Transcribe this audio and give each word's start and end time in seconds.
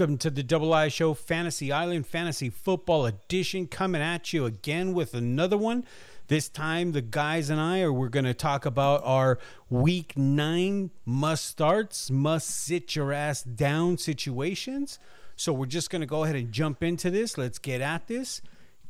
Welcome 0.00 0.16
to 0.16 0.30
the 0.30 0.42
Double 0.42 0.72
I 0.72 0.88
Show 0.88 1.12
Fantasy 1.12 1.70
Island 1.70 2.06
Fantasy 2.06 2.48
Football 2.48 3.04
Edition, 3.04 3.66
coming 3.66 4.00
at 4.00 4.32
you 4.32 4.46
again 4.46 4.94
with 4.94 5.12
another 5.12 5.58
one. 5.58 5.84
This 6.28 6.48
time, 6.48 6.92
the 6.92 7.02
guys 7.02 7.50
and 7.50 7.60
I 7.60 7.82
are 7.82 7.92
we're 7.92 8.08
going 8.08 8.24
to 8.24 8.32
talk 8.32 8.64
about 8.64 9.02
our 9.04 9.38
Week 9.68 10.16
Nine 10.16 10.90
must 11.04 11.44
starts, 11.44 12.10
must 12.10 12.48
sit 12.48 12.96
your 12.96 13.12
ass 13.12 13.42
down 13.42 13.98
situations. 13.98 14.98
So 15.36 15.52
we're 15.52 15.66
just 15.66 15.90
going 15.90 16.00
to 16.00 16.06
go 16.06 16.24
ahead 16.24 16.34
and 16.34 16.50
jump 16.50 16.82
into 16.82 17.10
this. 17.10 17.36
Let's 17.36 17.58
get 17.58 17.82
at 17.82 18.06
this. 18.06 18.40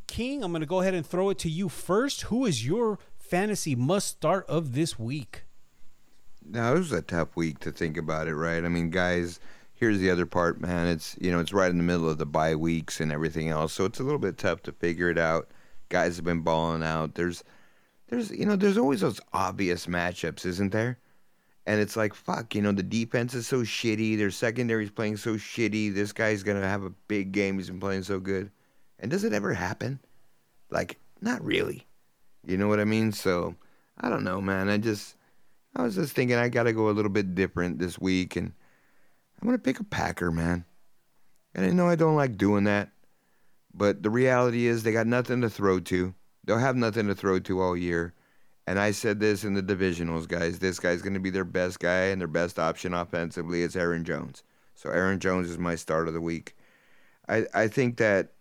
King, 0.07 0.45
I'm 0.45 0.53
going 0.53 0.61
to 0.61 0.67
go 0.67 0.81
ahead 0.81 0.95
and 0.95 1.05
throw 1.05 1.31
it 1.31 1.39
to 1.39 1.51
you 1.51 1.69
first. 1.69 2.23
Who 2.23 2.47
is 2.47 2.65
your 2.65 3.01
fantasy 3.19 3.75
must 3.75 4.07
start 4.07 4.47
of 4.49 4.75
this 4.75 4.97
week? 4.97 5.43
Now, 6.49 6.75
it 6.75 6.79
was 6.79 6.93
a 6.93 7.03
tough 7.03 7.35
week 7.35 7.59
to 7.61 7.73
think 7.73 7.97
about 7.97 8.29
it, 8.29 8.37
right? 8.37 8.65
I 8.65 8.69
mean, 8.69 8.91
guys 8.91 9.41
here's 9.81 9.99
the 9.99 10.11
other 10.11 10.27
part, 10.27 10.61
man. 10.61 10.87
It's 10.87 11.17
you 11.21 11.33
know 11.33 11.41
it's 11.41 11.55
right 11.55 11.71
in 11.71 11.79
the 11.79 11.83
middle 11.83 12.09
of 12.09 12.19
the 12.19 12.27
bye 12.27 12.55
weeks 12.55 13.01
and 13.01 13.11
everything 13.11 13.49
else, 13.49 13.73
so 13.73 13.87
it's 13.87 13.99
a 13.99 14.05
little 14.05 14.19
bit 14.19 14.39
tough 14.39 14.63
to 14.65 14.73
figure 14.73 15.11
it 15.11 15.19
out. 15.19 15.49
Guys 15.89 16.17
have 16.17 16.25
been 16.25 16.43
balling 16.43 16.85
out. 16.85 17.15
There's 17.15 17.43
there's 18.09 18.31
you 18.31 18.45
know 18.45 18.57
there's 18.57 18.79
always 18.79 19.01
those 19.01 19.21
obvious 19.33 19.87
matchups, 19.87 20.45
isn't 20.45 20.71
there? 20.71 20.99
And 21.67 21.81
it's 21.81 21.97
like 21.97 22.15
fuck, 22.15 22.55
you 22.55 22.63
know 22.63 22.73
the 22.73 22.83
defense 22.83 23.35
is 23.35 23.47
so 23.47 23.63
shitty. 23.63 24.17
Their 24.19 24.31
secondary's 24.31 24.91
playing 24.91 25.17
so 25.17 25.35
shitty. 25.35 25.95
This 25.95 26.13
guy's 26.13 26.43
gonna 26.43 26.69
have 26.69 26.85
a 26.85 26.93
big 27.09 27.33
game. 27.33 27.57
He's 27.57 27.71
been 27.71 27.81
playing 27.81 28.03
so 28.03 28.21
good. 28.21 28.51
And 28.99 29.11
does 29.11 29.25
it 29.25 29.33
ever 29.33 29.55
happen? 29.55 29.99
Like 30.69 30.99
not 31.23 31.43
really. 31.43 31.87
You 32.47 32.59
know 32.59 32.69
what 32.69 32.81
I 32.81 32.85
mean? 32.85 33.13
So 33.13 33.55
I 33.99 34.11
don't 34.11 34.25
know, 34.25 34.43
man. 34.43 34.69
I 34.69 34.77
just 34.77 35.17
I 35.75 35.83
was 35.83 35.95
just 35.95 36.15
thinking 36.15 36.37
I 36.37 36.51
got 36.51 36.65
to 36.65 36.73
go 36.73 36.91
a 36.91 36.93
little 36.93 37.11
bit 37.11 37.35
different 37.35 37.79
this 37.79 37.99
week 37.99 38.37
and 38.37 38.53
I'm 39.41 39.49
going 39.49 39.59
to 39.59 39.63
pick 39.63 39.81
a 39.81 39.85
Packer, 39.85 40.31
man. 40.31 40.65
And 41.55 41.65
I 41.65 41.71
know 41.71 41.89
I 41.89 41.97
don't 41.97 42.17
like 42.17 42.37
doing 42.37 42.65
that, 42.65 42.91
but 43.75 44.03
the 44.03 44.11
reality 44.11 44.67
is 44.67 44.83
they 44.83 44.93
got 44.93 45.07
nothing 45.07 45.41
to 45.41 45.51
throw 45.51 45.81
to. 45.81 46.15
They'll 46.45 46.59
have 46.59 46.77
nothing 46.77 47.07
to 47.09 47.15
throw 47.15 47.39
to 47.41 47.61
all 47.61 47.77
year. 47.77 48.15
And 48.67 48.79
I 48.79 48.93
said 48.93 49.19
this 49.19 49.43
in 49.43 49.55
the 49.55 49.63
divisionals, 49.63 50.29
guys. 50.29 50.59
This 50.59 50.79
guy's 50.79 51.03
going 51.03 51.15
to 51.15 51.21
be 51.21 51.31
their 51.31 51.45
best 51.45 51.81
guy 51.81 52.07
and 52.07 52.21
their 52.21 52.29
best 52.29 52.59
option 52.59 52.95
offensively. 52.95 53.63
It's 53.63 53.77
Aaron 53.77 54.05
Jones. 54.05 54.45
So 54.75 54.91
Aaron 54.91 55.19
Jones 55.19 55.51
is 55.51 55.59
my 55.59 55.75
start 55.75 56.07
of 56.07 56.15
the 56.15 56.21
week. 56.21 56.57
I, 57.29 57.47
I 57.53 57.69
think 57.69 57.97
that 57.97 58.33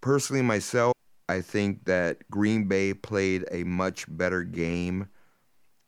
personally 0.00 0.42
myself, 0.42 0.94
I 1.28 1.42
think 1.42 1.84
that 1.84 2.28
Green 2.30 2.64
Bay 2.64 2.92
played 2.92 3.44
a 3.50 3.64
much 3.64 4.06
better 4.08 4.42
game 4.42 5.08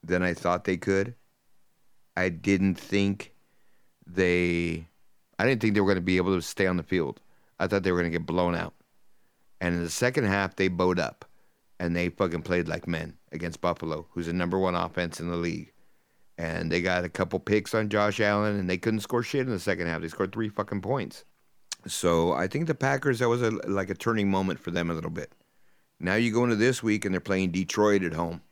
than 0.05 0.22
I 0.22 0.34
thought 0.34 0.64
they 0.64 0.77
could. 0.77 1.14
I 2.16 2.28
didn't 2.28 2.77
think 2.77 3.31
they 4.14 4.86
I 5.38 5.46
didn't 5.46 5.60
think 5.60 5.74
they 5.74 5.80
were 5.80 5.88
going 5.88 5.96
to 5.96 6.02
be 6.02 6.18
able 6.18 6.36
to 6.36 6.42
stay 6.42 6.66
on 6.66 6.77
the 6.77 6.82
field. 6.82 7.20
I 7.58 7.66
thought 7.66 7.82
they 7.82 7.92
were 7.92 8.00
going 8.00 8.12
to 8.12 8.18
get 8.18 8.27
blown 8.27 8.55
out. 8.55 8.74
And 9.60 9.74
in 9.74 9.82
the 9.82 9.91
second 9.91 10.24
half, 10.24 10.56
they 10.56 10.68
bowed 10.68 10.98
up 10.98 11.24
and 11.78 11.96
they 11.96 12.08
fucking 12.08 12.42
played 12.42 12.68
like 12.68 12.86
men 12.86 13.16
against 13.33 13.60
Buffalo, 13.60 14.06
who's 14.10 14.27
the 14.27 14.33
number 14.33 14.58
one 14.58 14.74
offense 14.74 15.20
in 15.20 15.30
the 15.30 15.36
league. 15.36 15.72
And 16.38 16.70
they 16.70 16.80
got 16.80 17.05
a 17.05 17.08
couple 17.08 17.38
picks 17.38 17.74
on 17.74 17.88
Josh 17.88 18.20
Allen 18.20 18.58
and 18.58 18.68
they 18.68 18.78
couldn't 18.78 19.00
score 19.00 19.22
shit 19.22 19.46
in 19.46 19.52
the 19.52 19.58
second 19.58 19.86
half. 19.86 20.00
They 20.00 20.08
scored 20.08 20.33
three 20.33 20.48
fucking 20.48 20.80
points. 20.80 21.24
So 21.86 22.33
I 22.33 22.46
think 22.46 22.66
the 22.66 22.74
Packers, 22.74 23.18
that 23.18 23.28
was 23.28 23.42
a, 23.42 23.50
like 23.50 23.90
a 23.90 23.94
turning 23.94 24.30
moment 24.30 24.60
for 24.60 24.70
them 24.70 24.90
a 24.90 24.94
little 24.94 25.10
bit. 25.10 25.33
Now 25.98 26.14
you 26.14 26.33
go 26.33 26.44
into 26.44 26.56
this 26.56 26.83
week 26.83 27.05
and 27.05 27.14
they're 27.14 27.20
playing 27.20 27.50
Detroit 27.50 28.02
at 28.05 28.14
home. 28.14 28.42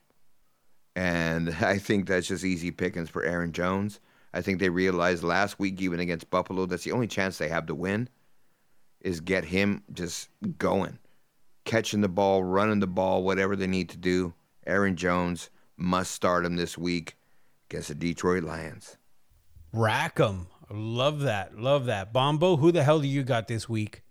And 0.97 1.51
I 1.61 1.79
think 1.79 2.07
that's 2.07 2.29
just 2.29 2.45
easy 2.45 2.71
pickings 2.71 3.11
for 3.11 3.23
Aaron 3.23 3.53
Jones. 3.53 4.01
I 4.33 4.41
think 4.41 4.59
they 4.61 4.69
realized 4.69 5.23
last 5.23 5.59
week, 5.59 5.81
even 5.81 6.01
against 6.01 6.31
Buffalo, 6.31 6.67
that's 6.67 6.85
the 6.85 6.93
only 6.93 7.09
chance 7.09 7.39
they 7.39 7.49
have 7.49 7.67
to 7.67 7.75
win 7.75 8.09
is 9.01 9.21
get 9.21 9.45
him 9.45 9.83
just 9.93 10.29
going, 10.59 10.99
catching 11.65 12.01
the 12.01 12.09
ball, 12.09 12.45
running 12.45 12.81
the 12.81 12.87
ball, 12.87 13.23
whatever 13.23 13.57
they 13.57 13.67
need 13.67 13.89
to 13.91 13.97
do. 13.97 14.35
Aaron 14.67 14.95
Jones 14.95 15.51
must 15.77 16.13
start 16.13 16.45
him 16.45 16.57
this 16.57 16.77
week 16.77 17.17
against 17.71 17.89
the 17.89 17.95
Detroit 17.95 18.45
Lions. 18.45 18.99
Rack 19.73 20.21
'em. 20.21 20.49
Love 20.71 21.21
that. 21.21 21.59
Love 21.59 21.87
that. 21.87 22.13
Bombo, 22.13 22.57
who 22.57 22.71
the 22.71 22.85
hell 22.85 23.01
do 23.01 23.09
you 23.09 23.23
got 23.23 23.49
this 23.49 23.69
week? 23.69 24.03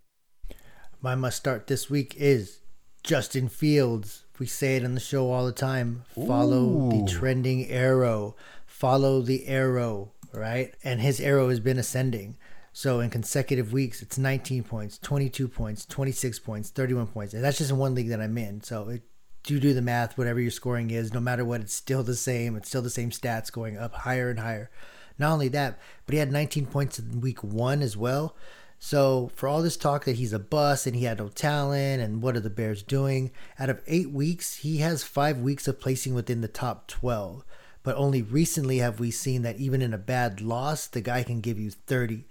My 1.01 1.15
must 1.15 1.37
start 1.37 1.67
this 1.67 1.89
week 1.89 2.15
is 2.17 2.59
Justin 3.03 3.47
Fields. 3.47 4.25
We 4.39 4.45
say 4.45 4.77
it 4.77 4.85
on 4.85 4.95
the 4.95 4.99
show 4.99 5.31
all 5.31 5.45
the 5.45 5.51
time. 5.51 6.03
Follow 6.13 6.63
Ooh. 6.63 6.89
the 6.89 7.11
trending 7.11 7.69
arrow 7.69 8.35
follow 8.79 9.21
the 9.21 9.45
arrow, 9.45 10.09
right? 10.31 10.73
And 10.85 11.01
his 11.01 11.19
arrow 11.19 11.49
has 11.49 11.59
been 11.59 11.77
ascending. 11.77 12.37
So 12.71 13.01
in 13.01 13.09
consecutive 13.09 13.73
weeks, 13.73 14.01
it's 14.01 14.17
19 14.17 14.63
points, 14.63 14.97
22 14.99 15.49
points, 15.49 15.85
26 15.85 16.39
points, 16.39 16.69
31 16.69 17.07
points. 17.07 17.33
And 17.33 17.43
that's 17.43 17.57
just 17.57 17.71
in 17.71 17.77
one 17.77 17.93
league 17.93 18.07
that 18.07 18.21
I'm 18.21 18.37
in. 18.37 18.63
So 18.63 18.87
it, 18.87 19.01
you 19.47 19.59
do 19.59 19.73
the 19.73 19.81
math, 19.81 20.17
whatever 20.17 20.39
your 20.39 20.49
scoring 20.49 20.91
is, 20.91 21.13
no 21.13 21.19
matter 21.19 21.43
what, 21.43 21.59
it's 21.59 21.73
still 21.73 22.03
the 22.03 22.15
same. 22.15 22.55
It's 22.55 22.69
still 22.69 22.81
the 22.81 22.89
same 22.89 23.09
stats 23.09 23.51
going 23.51 23.77
up 23.77 23.93
higher 23.93 24.29
and 24.29 24.39
higher. 24.39 24.69
Not 25.17 25.33
only 25.33 25.49
that, 25.49 25.77
but 26.05 26.13
he 26.13 26.19
had 26.19 26.31
19 26.31 26.67
points 26.67 26.99
in 26.99 27.19
week 27.19 27.43
one 27.43 27.81
as 27.81 27.97
well. 27.97 28.37
So 28.81 29.29
for 29.35 29.49
all 29.49 29.61
this 29.61 29.75
talk 29.75 30.05
that 30.05 30.15
he's 30.15 30.31
a 30.31 30.39
bust 30.39 30.87
and 30.87 30.95
he 30.95 31.03
had 31.03 31.17
no 31.17 31.27
talent 31.27 32.01
and 32.01 32.21
what 32.21 32.37
are 32.37 32.39
the 32.39 32.49
Bears 32.49 32.81
doing, 32.81 33.31
out 33.59 33.69
of 33.69 33.81
eight 33.87 34.09
weeks, 34.09 34.55
he 34.55 34.77
has 34.77 35.03
five 35.03 35.39
weeks 35.39 35.67
of 35.67 35.81
placing 35.81 36.13
within 36.13 36.39
the 36.39 36.47
top 36.47 36.87
12. 36.87 37.43
But 37.83 37.95
only 37.95 38.21
recently 38.21 38.79
have 38.79 38.99
we 38.99 39.11
seen 39.11 39.41
that 39.43 39.57
even 39.57 39.81
in 39.81 39.93
a 39.93 39.97
bad 39.97 40.41
loss, 40.41 40.87
the 40.87 41.01
guy 41.01 41.23
can 41.23 41.41
give 41.41 41.57
you 41.57 41.71
30. 41.71 42.25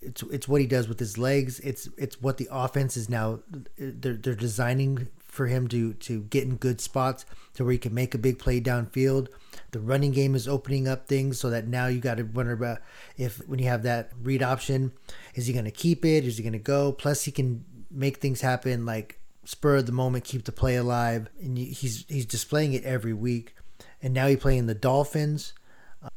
It's 0.00 0.22
it's 0.24 0.48
what 0.48 0.60
he 0.60 0.66
does 0.66 0.88
with 0.88 0.98
his 0.98 1.16
legs. 1.16 1.60
It's 1.60 1.88
it's 1.96 2.20
what 2.20 2.36
the 2.36 2.48
offense 2.50 2.96
is 2.96 3.08
now. 3.08 3.40
They're 3.78 4.14
they're 4.14 4.34
designing 4.34 5.08
for 5.32 5.46
him 5.46 5.66
to 5.68 5.94
to 5.94 6.22
get 6.24 6.44
in 6.44 6.56
good 6.56 6.80
spots 6.80 7.24
to 7.54 7.64
where 7.64 7.72
he 7.72 7.78
can 7.78 7.94
make 7.94 8.14
a 8.14 8.18
big 8.18 8.38
play 8.38 8.60
downfield. 8.60 9.28
The 9.70 9.80
running 9.80 10.12
game 10.12 10.34
is 10.34 10.46
opening 10.46 10.86
up 10.86 11.06
things 11.06 11.40
so 11.40 11.48
that 11.48 11.66
now 11.66 11.86
you 11.86 12.00
got 12.00 12.18
to 12.18 12.24
wonder 12.24 12.52
about 12.52 12.80
if 13.16 13.38
when 13.48 13.58
you 13.58 13.66
have 13.68 13.82
that 13.84 14.12
read 14.22 14.42
option, 14.42 14.92
is 15.34 15.46
he 15.46 15.54
going 15.54 15.64
to 15.64 15.70
keep 15.70 16.04
it? 16.04 16.26
Is 16.26 16.36
he 16.36 16.42
going 16.42 16.52
to 16.52 16.58
go? 16.58 16.92
Plus, 16.92 17.24
he 17.24 17.32
can 17.32 17.64
make 17.90 18.18
things 18.18 18.42
happen 18.42 18.84
like 18.84 19.20
spur 19.44 19.76
of 19.76 19.86
the 19.86 19.92
moment, 19.92 20.24
keep 20.24 20.44
the 20.44 20.52
play 20.52 20.76
alive, 20.76 21.28
and 21.40 21.56
he's 21.56 22.04
he's 22.08 22.26
displaying 22.26 22.74
it 22.74 22.84
every 22.84 23.14
week 23.14 23.54
and 24.02 24.12
now 24.12 24.26
he's 24.26 24.38
playing 24.38 24.66
the 24.66 24.74
Dolphins. 24.74 25.54
Uh, 26.02 26.08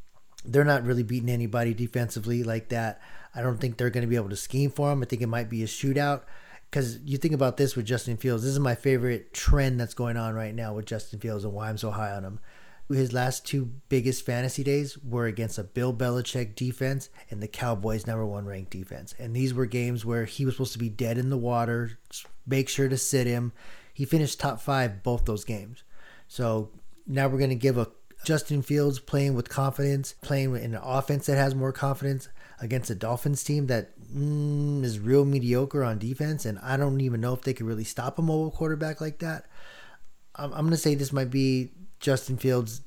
they're 0.44 0.64
not 0.64 0.84
really 0.84 1.02
beating 1.02 1.28
anybody 1.28 1.72
defensively 1.72 2.42
like 2.42 2.68
that. 2.70 3.00
I 3.34 3.42
don't 3.42 3.58
think 3.58 3.76
they're 3.76 3.90
going 3.90 4.02
to 4.02 4.08
be 4.08 4.16
able 4.16 4.30
to 4.30 4.36
scheme 4.36 4.70
for 4.70 4.90
him. 4.90 5.02
I 5.02 5.06
think 5.06 5.22
it 5.22 5.28
might 5.28 5.48
be 5.48 5.62
a 5.62 5.66
shootout. 5.66 6.22
Because 6.70 6.98
you 7.04 7.16
think 7.16 7.32
about 7.32 7.56
this 7.56 7.76
with 7.76 7.86
Justin 7.86 8.16
Fields, 8.16 8.42
this 8.42 8.52
is 8.52 8.58
my 8.58 8.74
favorite 8.74 9.32
trend 9.32 9.78
that's 9.78 9.94
going 9.94 10.16
on 10.16 10.34
right 10.34 10.54
now 10.54 10.74
with 10.74 10.86
Justin 10.86 11.20
Fields 11.20 11.44
and 11.44 11.52
why 11.52 11.68
I'm 11.68 11.78
so 11.78 11.90
high 11.92 12.10
on 12.10 12.24
him. 12.24 12.40
His 12.88 13.12
last 13.12 13.44
two 13.44 13.70
biggest 13.88 14.24
fantasy 14.24 14.62
days 14.62 14.96
were 14.98 15.26
against 15.26 15.58
a 15.58 15.64
Bill 15.64 15.92
Belichick 15.92 16.54
defense 16.54 17.08
and 17.30 17.42
the 17.42 17.48
Cowboys' 17.48 18.06
number 18.06 18.24
one 18.24 18.46
ranked 18.46 18.70
defense. 18.70 19.14
And 19.18 19.34
these 19.34 19.54
were 19.54 19.66
games 19.66 20.04
where 20.04 20.24
he 20.24 20.44
was 20.44 20.54
supposed 20.54 20.72
to 20.74 20.78
be 20.78 20.88
dead 20.88 21.18
in 21.18 21.30
the 21.30 21.36
water, 21.36 21.98
make 22.46 22.68
sure 22.68 22.88
to 22.88 22.96
sit 22.96 23.26
him. 23.26 23.52
He 23.92 24.04
finished 24.04 24.38
top 24.38 24.60
five 24.60 25.02
both 25.02 25.24
those 25.24 25.44
games. 25.44 25.82
So 26.28 26.70
now 27.06 27.28
we're 27.28 27.38
going 27.38 27.50
to 27.50 27.56
give 27.56 27.78
a 27.78 27.88
Justin 28.24 28.62
Fields 28.62 28.98
playing 28.98 29.34
with 29.34 29.48
confidence, 29.48 30.14
playing 30.22 30.56
in 30.56 30.74
an 30.74 30.80
offense 30.82 31.26
that 31.26 31.36
has 31.36 31.54
more 31.54 31.72
confidence 31.72 32.28
against 32.60 32.90
a 32.90 32.94
Dolphins 32.94 33.44
team 33.44 33.66
that 33.68 33.92
mm, 34.00 34.82
is 34.82 34.98
real 34.98 35.24
mediocre 35.24 35.84
on 35.84 35.98
defense, 35.98 36.44
and 36.44 36.58
I 36.60 36.76
don't 36.76 37.00
even 37.00 37.20
know 37.20 37.34
if 37.34 37.42
they 37.42 37.54
could 37.54 37.66
really 37.66 37.84
stop 37.84 38.18
a 38.18 38.22
mobile 38.22 38.50
quarterback 38.50 39.00
like 39.00 39.18
that. 39.20 39.46
I'm, 40.34 40.52
I'm 40.52 40.60
going 40.60 40.70
to 40.70 40.76
say 40.76 40.94
this 40.94 41.12
might 41.12 41.30
be 41.30 41.70
Justin 42.00 42.36
Fields 42.36 42.82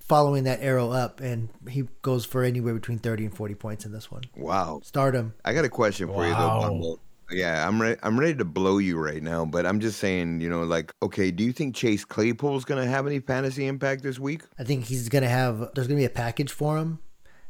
following 0.00 0.44
that 0.44 0.60
arrow 0.60 0.90
up, 0.90 1.20
and 1.20 1.48
he 1.68 1.84
goes 2.02 2.24
for 2.24 2.42
anywhere 2.42 2.74
between 2.74 2.98
30 2.98 3.26
and 3.26 3.36
40 3.36 3.54
points 3.54 3.84
in 3.84 3.92
this 3.92 4.10
one. 4.10 4.22
Wow. 4.36 4.80
Stardom. 4.84 5.34
I 5.44 5.52
got 5.52 5.64
a 5.64 5.68
question 5.68 6.08
for 6.08 6.14
wow. 6.14 6.28
you, 6.28 6.34
though, 6.34 7.00
yeah, 7.30 7.66
I'm 7.66 7.80
ready. 7.80 7.98
I'm 8.02 8.18
ready 8.18 8.34
to 8.36 8.44
blow 8.44 8.78
you 8.78 8.98
right 8.98 9.22
now, 9.22 9.44
but 9.44 9.66
I'm 9.66 9.80
just 9.80 9.98
saying, 9.98 10.40
you 10.40 10.48
know, 10.48 10.62
like, 10.62 10.92
okay, 11.02 11.30
do 11.30 11.42
you 11.44 11.52
think 11.52 11.74
Chase 11.74 12.04
Claypool's 12.04 12.64
going 12.64 12.82
to 12.82 12.88
have 12.88 13.06
any 13.06 13.20
fantasy 13.20 13.66
impact 13.66 14.02
this 14.02 14.18
week? 14.18 14.42
I 14.58 14.64
think 14.64 14.84
he's 14.84 15.08
going 15.08 15.22
to 15.22 15.28
have. 15.28 15.58
There's 15.74 15.86
going 15.86 15.98
to 15.98 16.02
be 16.02 16.04
a 16.04 16.10
package 16.10 16.52
for 16.52 16.78
him. 16.78 17.00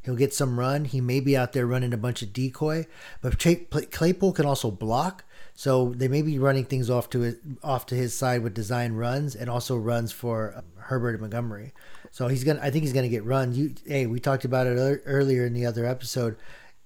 He'll 0.03 0.15
get 0.15 0.33
some 0.33 0.59
run. 0.59 0.85
He 0.85 1.01
may 1.01 1.19
be 1.19 1.37
out 1.37 1.53
there 1.53 1.67
running 1.67 1.93
a 1.93 1.97
bunch 1.97 2.23
of 2.23 2.33
decoy, 2.33 2.87
but 3.21 3.39
Claypool 3.39 4.33
can 4.33 4.47
also 4.47 4.71
block. 4.71 5.25
So 5.55 5.95
they 5.97 6.07
may 6.07 6.23
be 6.23 6.39
running 6.39 6.65
things 6.65 6.89
off 6.89 7.11
to 7.11 7.21
his, 7.21 7.37
off 7.65 7.87
to 7.87 7.95
his 7.95 8.17
side 8.17 8.43
with 8.43 8.55
design 8.55 8.93
runs 8.93 9.35
and 9.35 9.51
also 9.51 9.77
runs 9.77 10.13
for 10.13 10.55
um, 10.57 10.65
Herbert 10.77 11.13
and 11.13 11.23
Montgomery. 11.23 11.73
So 12.13 12.29
he's 12.29 12.45
gonna. 12.45 12.61
I 12.63 12.71
think 12.71 12.85
he's 12.85 12.93
gonna 12.93 13.09
get 13.09 13.25
run. 13.25 13.53
You, 13.53 13.75
hey, 13.85 14.07
we 14.07 14.21
talked 14.21 14.45
about 14.45 14.67
it 14.67 15.03
earlier 15.07 15.45
in 15.45 15.55
the 15.55 15.67
other 15.67 15.85
episode. 15.85 16.37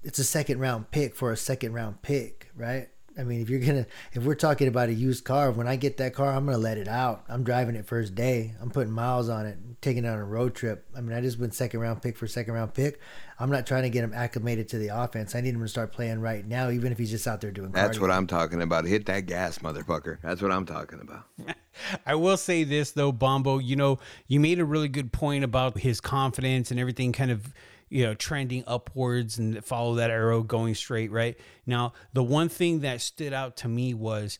It's 0.02 0.18
a 0.18 0.24
second 0.24 0.58
round 0.58 0.90
pick 0.90 1.14
for 1.14 1.32
a 1.32 1.36
second 1.36 1.72
round 1.72 2.02
pick 2.02 2.40
right? 2.60 2.88
I 3.18 3.24
mean, 3.24 3.40
if 3.40 3.50
you're 3.50 3.60
gonna, 3.60 3.86
if 4.12 4.22
we're 4.22 4.34
talking 4.36 4.68
about 4.68 4.88
a 4.88 4.94
used 4.94 5.24
car, 5.24 5.50
when 5.50 5.66
I 5.66 5.76
get 5.76 5.96
that 5.96 6.14
car, 6.14 6.32
I'm 6.32 6.46
gonna 6.46 6.58
let 6.58 6.78
it 6.78 6.88
out. 6.88 7.24
I'm 7.28 7.42
driving 7.42 7.74
it 7.74 7.86
first 7.86 8.14
day. 8.14 8.54
I'm 8.60 8.70
putting 8.70 8.92
miles 8.92 9.28
on 9.28 9.46
it, 9.46 9.58
taking 9.82 10.04
it 10.04 10.08
on 10.08 10.18
a 10.18 10.24
road 10.24 10.54
trip. 10.54 10.86
I 10.96 11.00
mean, 11.00 11.16
I 11.16 11.20
just 11.20 11.38
went 11.38 11.52
second 11.52 11.80
round 11.80 12.02
pick 12.02 12.16
for 12.16 12.26
second 12.26 12.54
round 12.54 12.72
pick. 12.72 13.00
I'm 13.38 13.50
not 13.50 13.66
trying 13.66 13.82
to 13.82 13.90
get 13.90 14.04
him 14.04 14.14
acclimated 14.14 14.68
to 14.70 14.78
the 14.78 14.88
offense. 14.88 15.34
I 15.34 15.40
need 15.40 15.54
him 15.54 15.60
to 15.60 15.68
start 15.68 15.92
playing 15.92 16.20
right 16.20 16.46
now, 16.46 16.70
even 16.70 16.92
if 16.92 16.98
he's 16.98 17.10
just 17.10 17.26
out 17.26 17.40
there 17.40 17.50
doing. 17.50 17.72
That's 17.72 17.98
cardio. 17.98 18.02
what 18.02 18.10
I'm 18.12 18.26
talking 18.26 18.62
about. 18.62 18.84
Hit 18.84 19.06
that 19.06 19.26
gas, 19.26 19.58
motherfucker. 19.58 20.18
That's 20.22 20.40
what 20.40 20.52
I'm 20.52 20.64
talking 20.64 21.00
about. 21.00 21.26
I 22.06 22.14
will 22.14 22.36
say 22.36 22.64
this 22.64 22.92
though, 22.92 23.12
Bombo. 23.12 23.58
You 23.58 23.76
know, 23.76 23.98
you 24.28 24.38
made 24.38 24.60
a 24.60 24.64
really 24.64 24.88
good 24.88 25.12
point 25.12 25.42
about 25.44 25.78
his 25.78 26.00
confidence 26.00 26.70
and 26.70 26.78
everything, 26.78 27.12
kind 27.12 27.32
of 27.32 27.52
you 27.90 28.06
know 28.06 28.14
trending 28.14 28.64
upwards 28.66 29.38
and 29.38 29.62
follow 29.64 29.96
that 29.96 30.10
arrow 30.10 30.42
going 30.42 30.74
straight. 30.74 31.10
Right 31.10 31.38
now, 31.66 31.92
the 32.12 32.22
one 32.22 32.48
thing 32.48 32.80
that 32.80 33.00
stood 33.02 33.32
out 33.32 33.56
to 33.58 33.68
me 33.68 33.92
was 33.92 34.38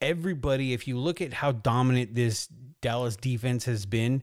everybody. 0.00 0.72
If 0.72 0.86
you 0.86 0.98
look 0.98 1.20
at 1.20 1.32
how 1.32 1.52
dominant 1.52 2.14
this 2.14 2.48
Dallas 2.80 3.16
defense 3.16 3.64
has 3.64 3.86
been, 3.86 4.22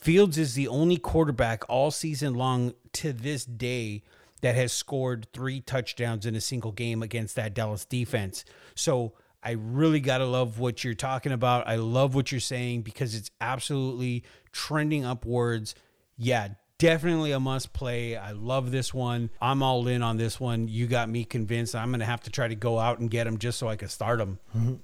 Fields 0.00 0.36
is 0.36 0.54
the 0.54 0.68
only 0.68 0.96
quarterback 0.96 1.64
all 1.68 1.90
season 1.90 2.34
long 2.34 2.74
to 2.92 3.12
this 3.12 3.44
day 3.44 4.02
that 4.42 4.54
has 4.54 4.70
scored 4.72 5.26
three 5.32 5.60
touchdowns 5.60 6.26
in 6.26 6.34
a 6.34 6.40
single 6.40 6.72
game 6.72 7.02
against 7.02 7.36
that 7.36 7.54
Dallas 7.54 7.86
defense. 7.86 8.44
So 8.74 9.14
I 9.42 9.52
really 9.52 10.00
got 10.00 10.18
to 10.18 10.26
love 10.26 10.58
what 10.58 10.84
you're 10.84 10.92
talking 10.92 11.32
about. 11.32 11.66
I 11.66 11.76
love 11.76 12.14
what 12.14 12.30
you're 12.30 12.40
saying 12.40 12.82
because 12.82 13.14
it's 13.14 13.30
absolutely 13.40 14.24
trending 14.52 15.06
upwards. 15.06 15.74
Yeah, 16.18 16.48
definitely 16.78 17.32
a 17.32 17.40
must 17.40 17.72
play. 17.72 18.16
I 18.16 18.32
love 18.32 18.70
this 18.70 18.92
one. 18.92 19.30
I'm 19.40 19.62
all 19.62 19.86
in 19.88 20.02
on 20.02 20.16
this 20.16 20.38
one. 20.40 20.68
You 20.68 20.86
got 20.86 21.08
me 21.08 21.24
convinced. 21.24 21.74
I'm 21.74 21.90
going 21.90 22.00
to 22.00 22.06
have 22.06 22.22
to 22.22 22.30
try 22.30 22.48
to 22.48 22.54
go 22.54 22.78
out 22.78 22.98
and 22.98 23.10
get 23.10 23.26
him 23.26 23.38
just 23.38 23.58
so 23.58 23.68
I 23.68 23.76
can 23.76 23.88
start 23.88 24.20
him. 24.20 24.38
Mm-hmm. 24.56 24.74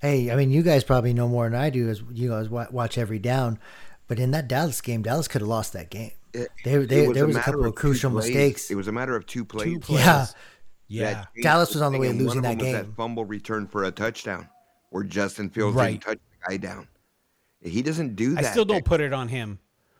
Hey, 0.00 0.30
I 0.30 0.36
mean, 0.36 0.50
you 0.50 0.62
guys 0.62 0.84
probably 0.84 1.12
know 1.12 1.28
more 1.28 1.48
than 1.50 1.60
I 1.60 1.70
do 1.70 1.88
as 1.88 2.02
you 2.12 2.28
guys 2.30 2.48
wa- 2.48 2.68
watch 2.70 2.98
every 2.98 3.18
down. 3.18 3.58
But 4.06 4.18
in 4.18 4.30
that 4.30 4.48
Dallas 4.48 4.80
game, 4.80 5.02
Dallas 5.02 5.28
could 5.28 5.40
have 5.42 5.48
lost 5.48 5.72
that 5.74 5.90
game. 5.90 6.12
It- 6.32 6.48
They, 6.64 6.74
it 6.74 6.88
they, 6.88 7.06
there 7.12 7.26
was 7.26 7.36
a 7.36 7.38
matter 7.40 7.52
couple 7.52 7.64
of 7.66 7.74
two 7.74 7.80
crucial 7.80 8.10
plays. 8.12 8.26
mistakes. 8.26 8.70
It 8.70 8.76
was 8.76 8.88
a 8.88 8.92
matter 8.92 9.16
of 9.16 9.26
two 9.26 9.44
plays. 9.44 9.72
Two 9.74 9.80
plays. 9.80 10.00
Yeah. 10.04 10.26
Yeah. 10.90 11.02
that 11.12 11.34
changed 11.34 11.42
Dallas 11.44 11.72
was 11.74 11.82
on 11.82 11.92
the 11.92 11.98
way 11.98 12.06
of 12.06 12.12
and 12.12 12.20
one 12.20 12.26
losing 12.26 12.38
of 12.38 12.42
that 12.44 12.58
them 12.64 12.72
was 12.76 12.82
game. 12.86 12.94
fumble 12.96 13.24
return 13.26 13.66
for 13.66 13.84
a 13.84 13.90
touchdown, 13.90 14.48
where 14.90 15.02
Justin 15.04 15.50
Fields 15.50 15.74
Right. 15.76 15.90
didn't 16.00 16.02
touch 16.04 16.18
the 16.30 16.48
guy 16.48 16.56
down. 16.56 16.88
He 17.60 17.82
doesn't 17.82 18.14
do 18.16 18.34
that. 18.36 18.44
I 18.44 18.50
still 18.50 18.64
don't 18.64 18.84
put 18.84 19.00
it 19.02 19.12
on 19.12 19.28
him. 19.28 19.58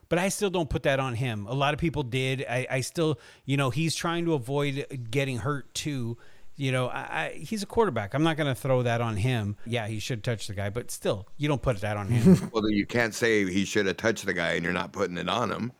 But 0.08 0.18
I 0.18 0.28
still 0.30 0.50
don't 0.50 0.70
put 0.70 0.84
that 0.84 1.00
on 1.00 1.14
him. 1.14 1.46
A 1.46 1.54
lot 1.54 1.74
of 1.74 1.80
people 1.80 2.02
did. 2.02 2.44
I, 2.48 2.66
I 2.70 2.80
still, 2.80 3.18
you 3.44 3.56
know, 3.56 3.70
he's 3.70 3.94
trying 3.94 4.24
to 4.24 4.34
avoid 4.34 5.06
getting 5.10 5.38
hurt 5.38 5.72
too. 5.74 6.16
You 6.56 6.72
know, 6.72 6.88
I, 6.88 6.98
I, 6.98 7.32
he's 7.38 7.62
a 7.62 7.66
quarterback. 7.66 8.14
I'm 8.14 8.22
not 8.24 8.36
going 8.36 8.48
to 8.48 8.54
throw 8.54 8.82
that 8.82 9.00
on 9.00 9.16
him. 9.16 9.56
Yeah, 9.64 9.86
he 9.86 10.00
should 10.00 10.24
touch 10.24 10.48
the 10.48 10.54
guy, 10.54 10.70
but 10.70 10.90
still, 10.90 11.28
you 11.36 11.46
don't 11.46 11.62
put 11.62 11.80
that 11.82 11.96
on 11.96 12.08
him. 12.08 12.50
Well, 12.52 12.62
then 12.62 12.72
you 12.72 12.84
can't 12.86 13.14
say 13.14 13.48
he 13.48 13.64
should 13.64 13.86
have 13.86 13.96
touched 13.96 14.26
the 14.26 14.32
guy, 14.34 14.52
and 14.54 14.64
you're 14.64 14.72
not 14.72 14.92
putting 14.92 15.18
it 15.18 15.28
on 15.28 15.52
him. 15.52 15.72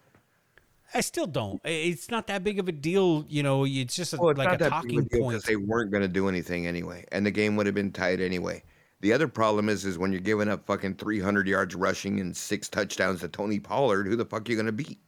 I 0.95 1.01
still 1.01 1.27
don't. 1.27 1.61
It's 1.65 2.11
not 2.11 2.29
that 2.29 2.45
big 2.45 2.59
of 2.59 2.69
a 2.69 2.73
deal. 2.73 3.25
You 3.29 3.43
know, 3.43 3.65
it's 3.67 3.97
just 3.97 4.15
a, 4.15 4.19
Well, 4.19 4.31
it's 4.31 4.39
like 4.39 4.61
a 4.61 4.69
talking 4.69 5.01
a 5.01 5.03
point. 5.03 5.31
because 5.31 5.43
they 5.45 5.57
weren't 5.57 5.91
going 5.91 6.03
to 6.03 6.09
do 6.09 6.29
anything 6.29 6.67
anyway, 6.67 7.05
and 7.13 7.27
the 7.27 7.31
game 7.31 7.57
would 7.57 7.67
have 7.67 7.75
been 7.75 7.91
tied 7.93 8.21
anyway. 8.21 8.63
The 9.01 9.13
other 9.13 9.29
problem 9.29 9.69
is, 9.69 9.85
is 9.85 9.97
when 9.99 10.13
you're 10.13 10.21
giving 10.21 10.49
up 10.49 10.67
fucking 10.67 10.95
300 10.97 11.47
yards 11.47 11.75
rushing 11.75 12.21
and 12.21 12.37
six 12.37 12.69
touchdowns 12.69 13.21
to 13.21 13.29
Tony 13.29 13.61
Pollard, 13.61 14.07
who 14.07 14.17
the 14.17 14.25
fuck 14.25 14.49
are 14.49 14.53
you 14.53 14.57
going 14.57 14.67
to 14.67 14.73
beat? 14.73 14.99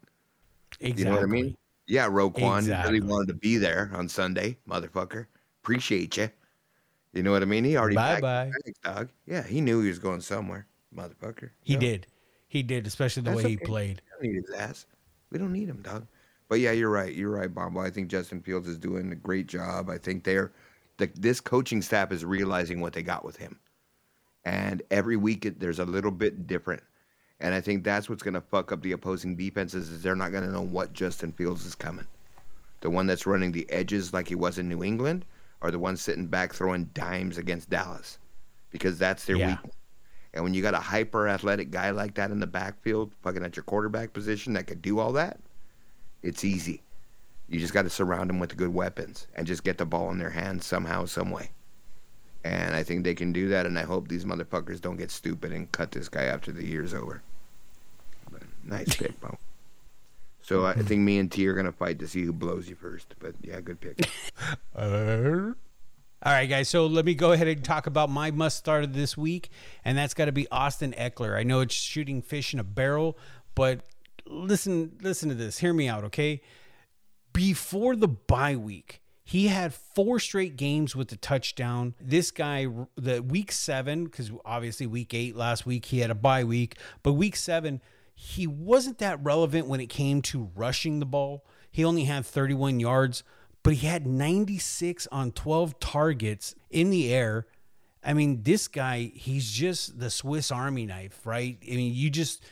exactly. 0.80 0.98
You 1.02 1.04
know 1.06 1.16
what 1.16 1.22
I 1.22 1.26
mean? 1.26 1.56
Yeah, 1.86 2.08
Roquan 2.08 2.58
Exactly. 2.58 3.00
really 3.00 3.06
wanted 3.06 3.28
to 3.28 3.34
be 3.34 3.56
there 3.56 3.90
on 3.92 4.08
Sunday, 4.08 4.58
motherfucker. 4.68 5.26
Appreciate 5.62 6.16
you. 6.16 6.30
You 7.12 7.24
know 7.24 7.32
what 7.32 7.42
I 7.42 7.46
mean? 7.46 7.64
He 7.64 7.76
already 7.76 7.96
Bye 7.96 8.20
bye. 8.20 8.52
dog. 8.84 9.10
Yeah, 9.26 9.42
he 9.42 9.60
knew 9.60 9.80
he 9.82 9.88
was 9.88 9.98
going 9.98 10.20
somewhere, 10.20 10.68
motherfucker. 10.94 11.50
He 11.64 11.74
No, 11.74 11.80
did. 11.80 12.06
He 12.46 12.62
did, 12.62 12.86
especially 12.86 13.22
the 13.22 13.30
That's 13.30 13.44
way 13.44 13.50
he 13.50 13.56
played. 13.56 14.02
We 14.20 14.26
don't 14.28 14.34
need 14.34 14.44
his 14.46 14.54
ass. 14.54 14.86
We 15.30 15.38
don't 15.38 15.52
need 15.52 15.68
him, 15.68 15.82
dog. 15.82 16.06
But 16.48 16.60
yeah, 16.60 16.72
you're 16.72 16.90
right. 16.90 17.12
You're 17.14 17.30
right, 17.30 17.52
Bombo. 17.52 17.80
I 17.80 17.90
think 17.90 18.08
Justin 18.08 18.40
Fields 18.42 18.68
is 18.68 18.78
doing 18.78 19.10
a 19.12 19.16
great 19.16 19.46
job. 19.46 19.88
I 19.90 19.98
think 19.98 20.24
they're 20.24 20.52
the, 20.98 21.06
this 21.14 21.40
coaching 21.40 21.82
staff 21.82 22.12
is 22.12 22.24
realizing 22.24 22.80
what 22.80 22.92
they 22.92 23.02
got 23.02 23.24
with 23.24 23.36
him, 23.36 23.58
and 24.44 24.82
every 24.90 25.16
week 25.16 25.46
it, 25.46 25.60
there's 25.60 25.78
a 25.78 25.84
little 25.84 26.10
bit 26.10 26.46
different. 26.46 26.82
And 27.40 27.54
I 27.54 27.60
think 27.60 27.84
that's 27.84 28.08
what's 28.08 28.22
going 28.22 28.34
to 28.34 28.40
fuck 28.40 28.70
up 28.70 28.82
the 28.82 28.92
opposing 28.92 29.34
defenses 29.34 29.90
is 29.90 30.02
they're 30.02 30.14
not 30.14 30.30
going 30.32 30.44
to 30.44 30.52
know 30.52 30.60
what 30.62 30.92
Justin 30.92 31.32
Fields 31.32 31.64
is 31.64 31.74
coming. 31.74 32.06
The 32.82 32.90
one 32.90 33.06
that's 33.06 33.26
running 33.26 33.52
the 33.52 33.70
edges 33.70 34.12
like 34.12 34.28
he 34.28 34.34
was 34.34 34.58
in 34.58 34.68
New 34.68 34.84
England, 34.84 35.24
or 35.62 35.70
the 35.70 35.78
one 35.78 35.96
sitting 35.96 36.26
back 36.26 36.52
throwing 36.54 36.86
dimes 36.94 37.38
against 37.38 37.70
Dallas, 37.70 38.18
because 38.70 38.98
that's 38.98 39.24
their 39.24 39.36
Yeah. 39.36 39.48
weakness. 39.48 39.74
And 40.32 40.44
when 40.44 40.54
you 40.54 40.62
got 40.62 40.74
a 40.74 40.80
hyper 40.80 41.28
athletic 41.28 41.70
guy 41.70 41.90
like 41.90 42.14
that 42.14 42.30
in 42.30 42.40
the 42.40 42.46
backfield, 42.46 43.12
fucking 43.22 43.44
at 43.44 43.56
your 43.56 43.64
quarterback 43.64 44.12
position 44.12 44.52
that 44.52 44.66
could 44.66 44.80
do 44.80 44.98
all 44.98 45.12
that, 45.14 45.40
it's 46.22 46.44
easy. 46.44 46.82
You 47.48 47.58
just 47.58 47.74
got 47.74 47.82
to 47.82 47.90
surround 47.90 48.30
them 48.30 48.38
with 48.38 48.56
good 48.56 48.72
weapons 48.72 49.26
and 49.34 49.46
just 49.46 49.64
get 49.64 49.76
the 49.76 49.84
ball 49.86 50.10
in 50.10 50.18
their 50.18 50.30
hands 50.30 50.64
somehow, 50.66 51.06
some 51.06 51.30
way. 51.30 51.50
And 52.44 52.74
I 52.74 52.82
think 52.82 53.04
they 53.04 53.14
can 53.14 53.32
do 53.32 53.48
that. 53.48 53.66
And 53.66 53.78
I 53.78 53.82
hope 53.82 54.08
these 54.08 54.24
motherfuckers 54.24 54.80
don't 54.80 54.96
get 54.96 55.10
stupid 55.10 55.52
and 55.52 55.70
cut 55.72 55.92
this 55.92 56.08
guy 56.08 56.24
after 56.24 56.52
the 56.52 56.64
year's 56.64 56.94
over. 56.94 57.22
But 58.30 58.42
nice 58.64 58.96
pick, 58.96 59.18
Bo. 59.20 59.38
So 60.42 60.66
I 60.66 60.72
think 60.74 61.02
me 61.02 61.18
and 61.18 61.30
T 61.30 61.46
are 61.46 61.54
gonna 61.54 61.70
fight 61.70 62.00
to 62.00 62.08
see 62.08 62.24
who 62.24 62.32
blows 62.32 62.68
you 62.68 62.74
first. 62.74 63.14
But 63.20 63.34
yeah, 63.40 63.60
good 63.60 63.78
pick. 63.78 64.10
All 66.22 66.32
right, 66.32 66.46
guys. 66.46 66.68
So 66.68 66.86
let 66.86 67.04
me 67.04 67.14
go 67.14 67.32
ahead 67.32 67.46
and 67.46 67.64
talk 67.64 67.86
about 67.86 68.10
my 68.10 68.30
must 68.30 68.56
start 68.58 68.84
of 68.84 68.92
this 68.92 69.16
week, 69.16 69.48
and 69.84 69.96
that's 69.96 70.12
got 70.12 70.24
to 70.24 70.32
be 70.32 70.48
Austin 70.50 70.92
Ekeler. 70.98 71.36
I 71.36 71.44
know 71.44 71.60
it's 71.60 71.74
shooting 71.74 72.20
fish 72.20 72.52
in 72.52 72.58
a 72.58 72.64
barrel, 72.64 73.16
but 73.54 73.80
listen, 74.26 74.98
listen 75.00 75.28
to 75.30 75.34
this. 75.34 75.58
Hear 75.58 75.72
me 75.72 75.88
out, 75.88 76.04
okay? 76.04 76.42
Before 77.32 77.96
the 77.96 78.08
bye 78.08 78.56
week, 78.56 79.00
he 79.30 79.46
had 79.46 79.72
four 79.72 80.18
straight 80.18 80.56
games 80.56 80.96
with 80.96 81.06
the 81.06 81.16
touchdown. 81.16 81.94
This 82.00 82.32
guy, 82.32 82.66
the 82.96 83.22
week 83.22 83.52
seven, 83.52 84.06
because 84.06 84.32
obviously 84.44 84.88
week 84.88 85.14
eight 85.14 85.36
last 85.36 85.64
week 85.64 85.84
he 85.84 86.00
had 86.00 86.10
a 86.10 86.16
bye 86.16 86.42
week, 86.42 86.76
but 87.04 87.12
week 87.12 87.36
seven 87.36 87.80
he 88.12 88.48
wasn't 88.48 88.98
that 88.98 89.22
relevant 89.22 89.68
when 89.68 89.80
it 89.80 89.86
came 89.86 90.20
to 90.20 90.50
rushing 90.56 90.98
the 90.98 91.06
ball. 91.06 91.46
He 91.70 91.84
only 91.84 92.04
had 92.04 92.26
31 92.26 92.80
yards, 92.80 93.22
but 93.62 93.74
he 93.74 93.86
had 93.86 94.04
96 94.04 95.06
on 95.12 95.30
12 95.30 95.78
targets 95.78 96.56
in 96.68 96.90
the 96.90 97.14
air. 97.14 97.46
I 98.02 98.14
mean, 98.14 98.42
this 98.42 98.66
guy, 98.66 99.12
he's 99.14 99.52
just 99.52 100.00
the 100.00 100.10
Swiss 100.10 100.50
Army 100.50 100.86
knife, 100.86 101.24
right? 101.24 101.56
I 101.62 101.76
mean, 101.76 101.94
you 101.94 102.10
just, 102.10 102.42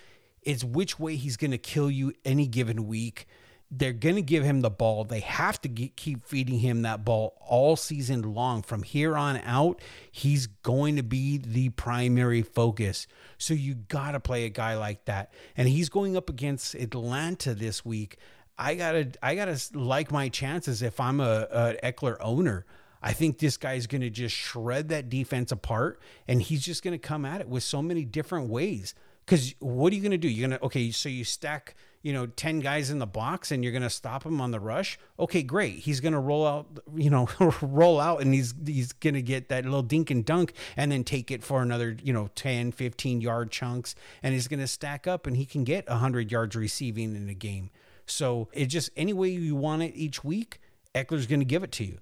it's 0.42 0.62
which 0.62 1.00
way 1.00 1.16
he's 1.16 1.36
going 1.36 1.50
to 1.50 1.58
kill 1.58 1.90
you 1.90 2.12
any 2.24 2.46
given 2.46 2.86
week. 2.86 3.26
They're 3.70 3.92
going 3.92 4.14
to 4.14 4.22
give 4.22 4.44
him 4.44 4.62
the 4.62 4.70
ball. 4.70 5.04
They 5.04 5.20
have 5.20 5.60
to 5.60 5.68
get, 5.68 5.94
keep 5.94 6.24
feeding 6.24 6.58
him 6.58 6.82
that 6.82 7.04
ball 7.04 7.36
all 7.46 7.76
season 7.76 8.22
long. 8.34 8.62
From 8.62 8.82
here 8.82 9.16
on 9.16 9.36
out, 9.38 9.82
he's 10.10 10.46
going 10.46 10.96
to 10.96 11.02
be 11.02 11.36
the 11.36 11.68
primary 11.70 12.40
focus. 12.40 13.06
So 13.36 13.52
you 13.52 13.74
got 13.74 14.12
to 14.12 14.20
play 14.20 14.46
a 14.46 14.48
guy 14.48 14.76
like 14.76 15.04
that. 15.04 15.32
And 15.56 15.68
he's 15.68 15.90
going 15.90 16.16
up 16.16 16.30
against 16.30 16.74
Atlanta 16.74 17.52
this 17.52 17.84
week. 17.84 18.16
I 18.58 18.74
gotta, 18.74 19.12
I 19.22 19.34
gotta 19.34 19.60
like 19.74 20.10
my 20.10 20.28
chances 20.30 20.82
if 20.82 20.98
I'm 20.98 21.20
a, 21.20 21.76
a 21.82 21.92
Ekeler 21.92 22.16
owner. 22.20 22.64
I 23.02 23.12
think 23.12 23.38
this 23.38 23.56
guy's 23.56 23.86
going 23.86 24.00
to 24.00 24.10
just 24.10 24.34
shred 24.34 24.88
that 24.88 25.08
defense 25.08 25.52
apart, 25.52 26.00
and 26.26 26.42
he's 26.42 26.64
just 26.64 26.82
going 26.82 26.98
to 26.98 26.98
come 26.98 27.24
at 27.24 27.40
it 27.40 27.48
with 27.48 27.62
so 27.62 27.80
many 27.80 28.04
different 28.04 28.48
ways. 28.48 28.94
Because 29.28 29.54
what 29.58 29.92
are 29.92 29.96
you 29.96 30.00
going 30.00 30.12
to 30.12 30.16
do? 30.16 30.26
You're 30.26 30.48
going 30.48 30.58
to 30.58 30.64
okay, 30.64 30.90
so 30.90 31.10
you 31.10 31.22
stack, 31.22 31.74
you 32.00 32.14
know, 32.14 32.24
ten 32.24 32.60
guys 32.60 32.88
in 32.88 32.98
the 32.98 33.06
box, 33.06 33.50
and 33.50 33.62
you're 33.62 33.74
going 33.74 33.82
to 33.82 33.90
stop 33.90 34.24
him 34.24 34.40
on 34.40 34.52
the 34.52 34.58
rush. 34.58 34.98
Okay, 35.20 35.42
great. 35.42 35.80
He's 35.80 36.00
going 36.00 36.14
to 36.14 36.18
roll 36.18 36.46
out, 36.46 36.80
you 36.96 37.10
know, 37.10 37.28
roll 37.60 38.00
out, 38.00 38.22
and 38.22 38.32
he's 38.32 38.54
he's 38.64 38.92
going 38.92 39.12
to 39.12 39.22
get 39.22 39.50
that 39.50 39.64
little 39.64 39.82
dink 39.82 40.10
and 40.10 40.24
dunk, 40.24 40.54
and 40.78 40.90
then 40.90 41.04
take 41.04 41.30
it 41.30 41.44
for 41.44 41.60
another, 41.60 41.94
you 42.02 42.10
know, 42.10 42.30
10, 42.36 42.72
15 42.72 43.20
yard 43.20 43.50
chunks, 43.50 43.94
and 44.22 44.32
he's 44.32 44.48
going 44.48 44.60
to 44.60 44.66
stack 44.66 45.06
up, 45.06 45.26
and 45.26 45.36
he 45.36 45.44
can 45.44 45.62
get 45.62 45.86
hundred 45.90 46.32
yards 46.32 46.56
receiving 46.56 47.14
in 47.14 47.28
a 47.28 47.34
game. 47.34 47.68
So 48.06 48.48
it 48.54 48.66
just 48.66 48.88
any 48.96 49.12
way 49.12 49.28
you 49.28 49.56
want 49.56 49.82
it 49.82 49.92
each 49.94 50.24
week, 50.24 50.58
Ekeler's 50.94 51.26
going 51.26 51.40
to 51.40 51.44
give 51.44 51.62
it 51.62 51.72
to 51.72 51.84
you. 51.84 51.98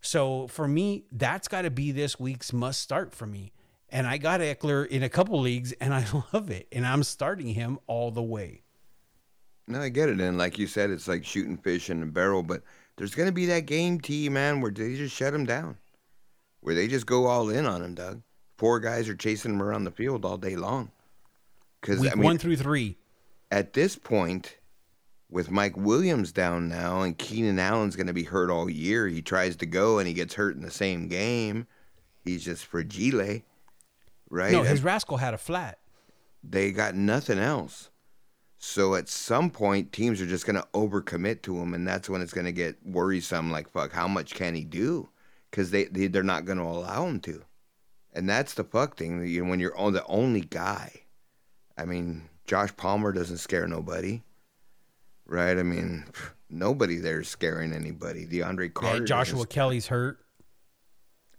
So 0.00 0.46
for 0.46 0.66
me, 0.66 1.04
that's 1.12 1.46
got 1.46 1.62
to 1.62 1.70
be 1.70 1.92
this 1.92 2.18
week's 2.18 2.54
must 2.54 2.80
start 2.80 3.14
for 3.14 3.26
me. 3.26 3.52
And 3.92 4.06
I 4.06 4.18
got 4.18 4.40
Ekeler 4.40 4.86
in 4.86 5.02
a 5.02 5.08
couple 5.08 5.40
leagues 5.40 5.72
and 5.72 5.92
I 5.92 6.04
love 6.32 6.50
it. 6.50 6.68
And 6.72 6.86
I'm 6.86 7.02
starting 7.02 7.48
him 7.48 7.78
all 7.86 8.10
the 8.10 8.22
way. 8.22 8.62
No, 9.66 9.80
I 9.80 9.88
get 9.88 10.08
it. 10.08 10.20
And 10.20 10.38
like 10.38 10.58
you 10.58 10.66
said, 10.66 10.90
it's 10.90 11.08
like 11.08 11.24
shooting 11.24 11.56
fish 11.56 11.90
in 11.90 12.02
a 12.02 12.06
barrel. 12.06 12.42
But 12.42 12.62
there's 12.96 13.14
going 13.14 13.28
to 13.28 13.32
be 13.32 13.46
that 13.46 13.66
game, 13.66 14.00
T, 14.00 14.28
man, 14.28 14.60
where 14.60 14.70
they 14.70 14.96
just 14.96 15.14
shut 15.14 15.34
him 15.34 15.44
down, 15.46 15.78
where 16.60 16.74
they 16.74 16.88
just 16.88 17.06
go 17.06 17.26
all 17.26 17.48
in 17.50 17.66
on 17.66 17.82
him, 17.82 17.94
Doug. 17.94 18.22
Four 18.58 18.80
guys 18.80 19.08
are 19.08 19.14
chasing 19.14 19.54
him 19.54 19.62
around 19.62 19.84
the 19.84 19.90
field 19.90 20.24
all 20.24 20.36
day 20.36 20.56
long. 20.56 20.90
Because 21.80 22.00
I 22.06 22.14
mean, 22.14 22.24
one 22.24 22.38
through 22.38 22.56
three. 22.56 22.98
at 23.50 23.72
this 23.72 23.96
point, 23.96 24.58
with 25.30 25.50
Mike 25.50 25.76
Williams 25.76 26.32
down 26.32 26.68
now 26.68 27.02
and 27.02 27.16
Keenan 27.16 27.58
Allen's 27.58 27.96
going 27.96 28.08
to 28.08 28.12
be 28.12 28.24
hurt 28.24 28.50
all 28.50 28.68
year, 28.68 29.06
he 29.06 29.22
tries 29.22 29.56
to 29.56 29.66
go 29.66 29.98
and 29.98 30.06
he 30.06 30.12
gets 30.12 30.34
hurt 30.34 30.56
in 30.56 30.62
the 30.62 30.70
same 30.70 31.08
game. 31.08 31.66
He's 32.24 32.44
just 32.44 32.66
fragile, 32.66 33.40
right? 34.30 34.52
No, 34.52 34.62
his 34.62 34.82
rascal 34.82 35.18
had 35.18 35.34
a 35.34 35.38
flat. 35.38 35.78
they 36.42 36.72
got 36.72 36.94
nothing 36.94 37.38
else. 37.38 37.90
So 38.62 38.94
at 38.94 39.08
some 39.08 39.50
point, 39.50 39.90
teams 39.92 40.20
are 40.20 40.26
just 40.26 40.46
going 40.46 40.56
to 40.60 40.68
overcommit 40.74 41.40
to 41.42 41.58
him, 41.58 41.72
and 41.72 41.86
that's 41.88 42.10
when 42.10 42.20
it's 42.20 42.32
going 42.34 42.44
to 42.44 42.52
get 42.52 42.76
worrisome. 42.84 43.50
Like, 43.50 43.70
fuck, 43.70 43.90
how 43.92 44.06
much 44.06 44.34
can 44.34 44.54
he 44.54 44.64
do? 44.64 45.08
Because 45.50 45.70
they, 45.70 45.84
they 45.84 46.08
they're 46.08 46.22
not 46.22 46.44
going 46.44 46.58
to 46.58 46.64
allow 46.64 47.06
him 47.06 47.20
to, 47.20 47.42
and 48.12 48.28
that's 48.28 48.54
the 48.54 48.64
fuck 48.64 48.96
thing. 48.96 49.20
that 49.20 49.28
You 49.28 49.44
know, 49.44 49.50
when 49.50 49.60
you're 49.60 49.76
on 49.78 49.94
the 49.94 50.04
only 50.06 50.42
guy, 50.42 50.92
I 51.78 51.86
mean, 51.86 52.28
Josh 52.46 52.76
Palmer 52.76 53.12
doesn't 53.12 53.38
scare 53.38 53.66
nobody, 53.66 54.22
right? 55.26 55.58
I 55.58 55.62
mean, 55.62 56.04
nobody 56.50 56.96
there's 56.96 57.28
scaring 57.28 57.72
anybody. 57.72 58.26
DeAndre 58.26 58.64
Yeah, 58.64 58.68
Carter, 58.74 59.04
Joshua 59.04 59.46
Kelley's 59.46 59.86
hurt. 59.86 60.18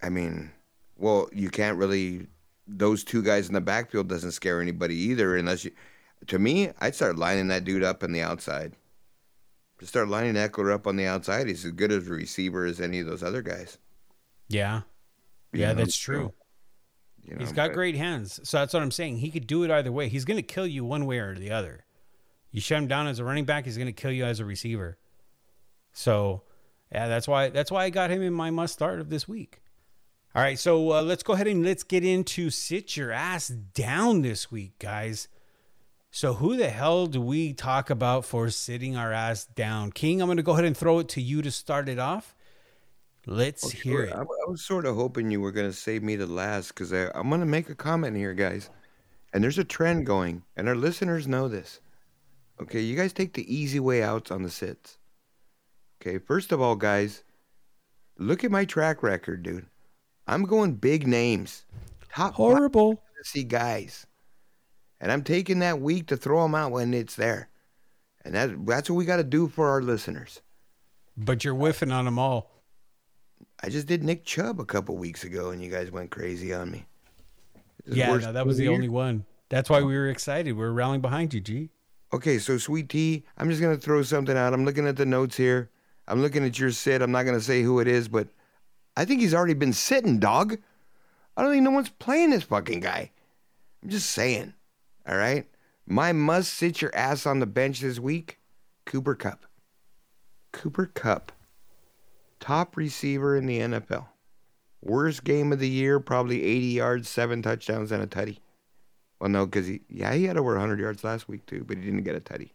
I 0.01 0.09
mean, 0.09 0.51
well, 0.97 1.29
you 1.31 1.49
can't 1.51 1.77
really. 1.77 2.27
Those 2.67 3.03
two 3.03 3.21
guys 3.23 3.47
in 3.47 3.53
the 3.53 3.61
backfield 3.61 4.07
doesn't 4.07 4.31
scare 4.31 4.61
anybody 4.61 4.95
either, 4.95 5.35
unless 5.35 5.65
you. 5.65 5.71
To 6.27 6.37
me, 6.39 6.69
I'd 6.79 6.93
start 6.95 7.17
lining 7.17 7.47
that 7.47 7.63
dude 7.63 7.83
up 7.83 8.03
on 8.03 8.11
the 8.11 8.21
outside. 8.21 8.73
Just 9.79 9.91
start 9.91 10.07
lining 10.09 10.35
Ekeler 10.35 10.71
up 10.71 10.85
on 10.85 10.95
the 10.95 11.07
outside. 11.07 11.47
He's 11.47 11.65
as 11.65 11.71
good 11.71 11.91
as 11.91 12.07
a 12.07 12.11
receiver 12.11 12.65
as 12.65 12.79
any 12.79 12.99
of 12.99 13.07
those 13.07 13.23
other 13.23 13.41
guys. 13.41 13.79
Yeah. 14.47 14.81
You 15.51 15.61
Yeah, 15.61 15.69
know, 15.73 15.79
that's 15.79 15.97
true. 15.97 16.33
You 17.23 17.33
know, 17.33 17.39
He's 17.39 17.51
got 17.51 17.69
but- 17.69 17.73
great 17.75 17.95
hands. 17.95 18.39
So 18.47 18.59
that's 18.59 18.73
what 18.75 18.83
I'm 18.83 18.91
saying. 18.91 19.17
He 19.17 19.31
could 19.31 19.47
do 19.47 19.63
it 19.63 19.71
either 19.71 19.91
way. 19.91 20.07
He's 20.09 20.25
going 20.25 20.37
to 20.37 20.43
kill 20.43 20.67
you 20.67 20.85
one 20.85 21.07
way 21.07 21.17
or 21.17 21.33
the 21.35 21.49
other. 21.51 21.85
You 22.51 22.61
shut 22.61 22.77
him 22.77 22.87
down 22.87 23.07
as 23.07 23.17
a 23.17 23.23
running 23.23 23.45
back, 23.45 23.65
he's 23.65 23.77
going 23.77 23.87
to 23.87 23.91
kill 23.93 24.11
you 24.11 24.25
as 24.25 24.39
a 24.39 24.45
receiver. 24.45 24.99
So, 25.93 26.43
yeah, 26.91 27.07
that's 27.07 27.27
why 27.27 27.49
that's 27.49 27.71
why 27.71 27.85
I 27.85 27.89
got 27.89 28.11
him 28.11 28.21
in 28.21 28.33
my 28.33 28.51
must 28.51 28.73
start 28.73 28.99
of 28.99 29.09
this 29.09 29.27
week. 29.27 29.60
All 30.33 30.41
right, 30.41 30.57
so 30.57 30.93
uh, 30.93 31.01
let's 31.01 31.23
go 31.23 31.33
ahead 31.33 31.47
and 31.47 31.65
let's 31.65 31.83
get 31.83 32.05
into 32.05 32.49
sit 32.49 32.95
your 32.95 33.11
ass 33.11 33.49
down 33.49 34.21
this 34.21 34.49
week, 34.49 34.79
guys. 34.79 35.27
So 36.09 36.35
who 36.35 36.55
the 36.55 36.69
hell 36.69 37.07
do 37.07 37.19
we 37.21 37.51
talk 37.51 37.89
about 37.89 38.23
for 38.23 38.49
sitting 38.49 38.95
our 38.95 39.11
ass 39.11 39.45
down? 39.45 39.91
King, 39.91 40.21
I'm 40.21 40.27
going 40.27 40.37
to 40.37 40.43
go 40.43 40.53
ahead 40.53 40.63
and 40.65 40.75
throw 40.75 40.99
it 40.99 41.09
to 41.09 41.21
you 41.21 41.41
to 41.41 41.51
start 41.51 41.89
it 41.89 41.99
off. 41.99 42.33
Let's 43.25 43.63
Well, 43.63 43.71
hear 43.71 43.93
sure. 43.93 44.03
it. 44.05 44.13
I, 44.13 44.21
I 44.21 44.49
was 44.49 44.61
sort 44.61 44.85
of 44.85 44.95
hoping 44.95 45.31
you 45.31 45.41
were 45.41 45.51
going 45.51 45.69
to 45.69 45.75
save 45.75 46.01
me 46.01 46.15
to 46.15 46.25
last 46.25 46.69
because 46.69 46.93
I'm 46.93 47.27
going 47.27 47.41
to 47.41 47.45
make 47.45 47.69
a 47.69 47.75
comment 47.75 48.15
here, 48.15 48.33
guys. 48.33 48.69
And 49.33 49.43
there's 49.43 49.57
a 49.59 49.63
trend 49.63 50.05
going, 50.05 50.43
and 50.55 50.67
our 50.67 50.75
listeners 50.75 51.27
know 51.27 51.47
this. 51.47 51.79
Okay, 52.61 52.81
you 52.81 52.95
guys 52.95 53.11
take 53.11 53.33
the 53.33 53.53
easy 53.53 53.79
way 53.79 54.01
outs 54.01 54.31
on 54.31 54.43
the 54.43 54.49
sits. 54.49 54.97
Okay, 56.01 56.17
first 56.19 56.51
of 56.51 56.61
all, 56.61 56.75
guys, 56.75 57.23
look 58.17 58.43
at 58.43 58.51
my 58.51 58.65
track 58.65 59.03
record, 59.03 59.43
dude. 59.43 59.65
I'm 60.27 60.43
going 60.43 60.75
big 60.75 61.07
names, 61.07 61.65
top 62.13 62.33
Horrible. 62.35 63.01
fantasy 63.15 63.43
guys, 63.43 64.05
and 64.99 65.11
I'm 65.11 65.23
taking 65.23 65.59
that 65.59 65.81
week 65.81 66.07
to 66.07 66.17
throw 66.17 66.43
them 66.43 66.55
out 66.55 66.71
when 66.71 66.93
it's 66.93 67.15
there. 67.15 67.49
And 68.23 68.35
that, 68.35 68.65
that's 68.65 68.89
what 68.89 68.97
we 68.97 69.05
got 69.05 69.17
to 69.17 69.23
do 69.23 69.47
for 69.47 69.69
our 69.69 69.81
listeners. 69.81 70.41
But 71.17 71.43
you're 71.43 71.55
whiffing 71.55 71.91
on 71.91 72.05
them 72.05 72.19
all. 72.19 72.51
I 73.63 73.69
just 73.69 73.87
did 73.87 74.03
Nick 74.03 74.23
Chubb 74.25 74.59
a 74.59 74.65
couple 74.65 74.95
weeks 74.97 75.23
ago, 75.23 75.49
and 75.49 75.61
you 75.61 75.71
guys 75.71 75.91
went 75.91 76.11
crazy 76.11 76.53
on 76.53 76.71
me. 76.71 76.85
Yeah, 77.85 78.15
no, 78.15 78.31
that 78.31 78.45
was 78.45 78.57
the 78.57 78.63
year. 78.65 78.73
only 78.73 78.89
one. 78.89 79.25
That's 79.49 79.69
why 79.69 79.81
we 79.81 79.95
were 79.95 80.07
excited. 80.07 80.53
We 80.53 80.63
are 80.63 80.71
rallying 80.71 81.01
behind 81.01 81.33
you, 81.33 81.41
G. 81.41 81.69
Okay, 82.13 82.37
so 82.39 82.57
Sweet 82.57 82.89
Tea, 82.89 83.23
I'm 83.37 83.49
just 83.49 83.61
gonna 83.61 83.77
throw 83.77 84.01
something 84.03 84.37
out. 84.37 84.53
I'm 84.53 84.65
looking 84.65 84.87
at 84.87 84.97
the 84.97 85.05
notes 85.05 85.35
here. 85.35 85.69
I'm 86.07 86.21
looking 86.21 86.45
at 86.45 86.59
your 86.59 86.71
sit. 86.71 87.01
I'm 87.01 87.11
not 87.11 87.23
gonna 87.23 87.41
say 87.41 87.63
who 87.63 87.79
it 87.79 87.87
is, 87.87 88.07
but 88.07 88.27
I 88.95 89.05
think 89.05 89.21
he's 89.21 89.33
already 89.33 89.53
been 89.53 89.73
sitting, 89.73 90.19
dog. 90.19 90.57
I 91.35 91.41
don't 91.41 91.51
think 91.51 91.63
no 91.63 91.71
one's 91.71 91.89
playing 91.89 92.31
this 92.31 92.43
fucking 92.43 92.81
guy. 92.81 93.11
I'm 93.81 93.89
just 93.89 94.09
saying. 94.09 94.53
All 95.07 95.17
right, 95.17 95.47
my 95.87 96.11
must 96.11 96.53
sit 96.53 96.81
your 96.81 96.95
ass 96.95 97.25
on 97.25 97.39
the 97.39 97.47
bench 97.47 97.79
this 97.79 97.99
week. 97.99 98.39
Cooper 98.85 99.15
Kupp. 99.15 99.45
Cooper 100.51 100.85
Kupp, 100.85 101.31
top 102.39 102.75
receiver 102.75 103.35
in 103.35 103.45
the 103.45 103.59
NFL. 103.59 104.07
Worst 104.81 105.23
game 105.23 105.53
of 105.53 105.59
the 105.59 105.69
year, 105.69 105.99
probably 105.99 106.43
80 106.43 106.65
yards, 106.65 107.09
seven 107.09 107.41
touchdowns, 107.41 107.91
and 107.91 108.03
a 108.03 108.07
tutty. 108.07 108.39
Well, 109.19 109.29
no, 109.29 109.45
because 109.45 109.67
he, 109.67 109.81
yeah, 109.89 110.13
he 110.13 110.25
had 110.25 110.37
over 110.37 110.53
100 110.53 110.79
yards 110.79 111.03
last 111.03 111.27
week 111.27 111.45
too, 111.45 111.63
but 111.63 111.77
he 111.77 111.83
didn't 111.83 112.03
get 112.03 112.15
a 112.15 112.19
tutty. 112.19 112.51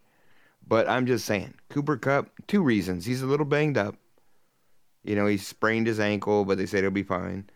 But 0.67 0.89
I'm 0.89 1.07
just 1.07 1.25
saying, 1.25 1.55
Cooper 1.71 1.97
Kupp, 1.97 2.31
two 2.49 2.63
reasons. 2.63 3.07
He's 3.07 3.23
a 3.23 3.27
little 3.27 3.47
banged 3.47 3.79
up. 3.79 3.97
You 5.07 5.15
know, 5.15 5.27
he 5.27 5.37
sprained 5.37 5.87
his 5.87 6.01
ankle, 6.01 6.45
but 6.45 6.59
they 6.59 6.67
said 6.67 6.83
he'll 6.83 6.91
be 6.91 7.03
fine. 7.03 7.49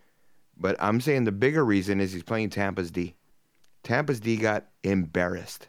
But 0.57 0.77
I'm 0.79 1.01
saying 1.01 1.25
the 1.25 1.33
bigger 1.33 1.65
reason 1.65 2.01
is 2.01 2.13
he's 2.13 2.23
playing 2.23 2.51
Tampa's 2.51 2.91
D. 2.91 3.15
Tampa's 3.83 4.21
D 4.21 4.37
got 4.37 4.67
embarrassed. 4.85 5.69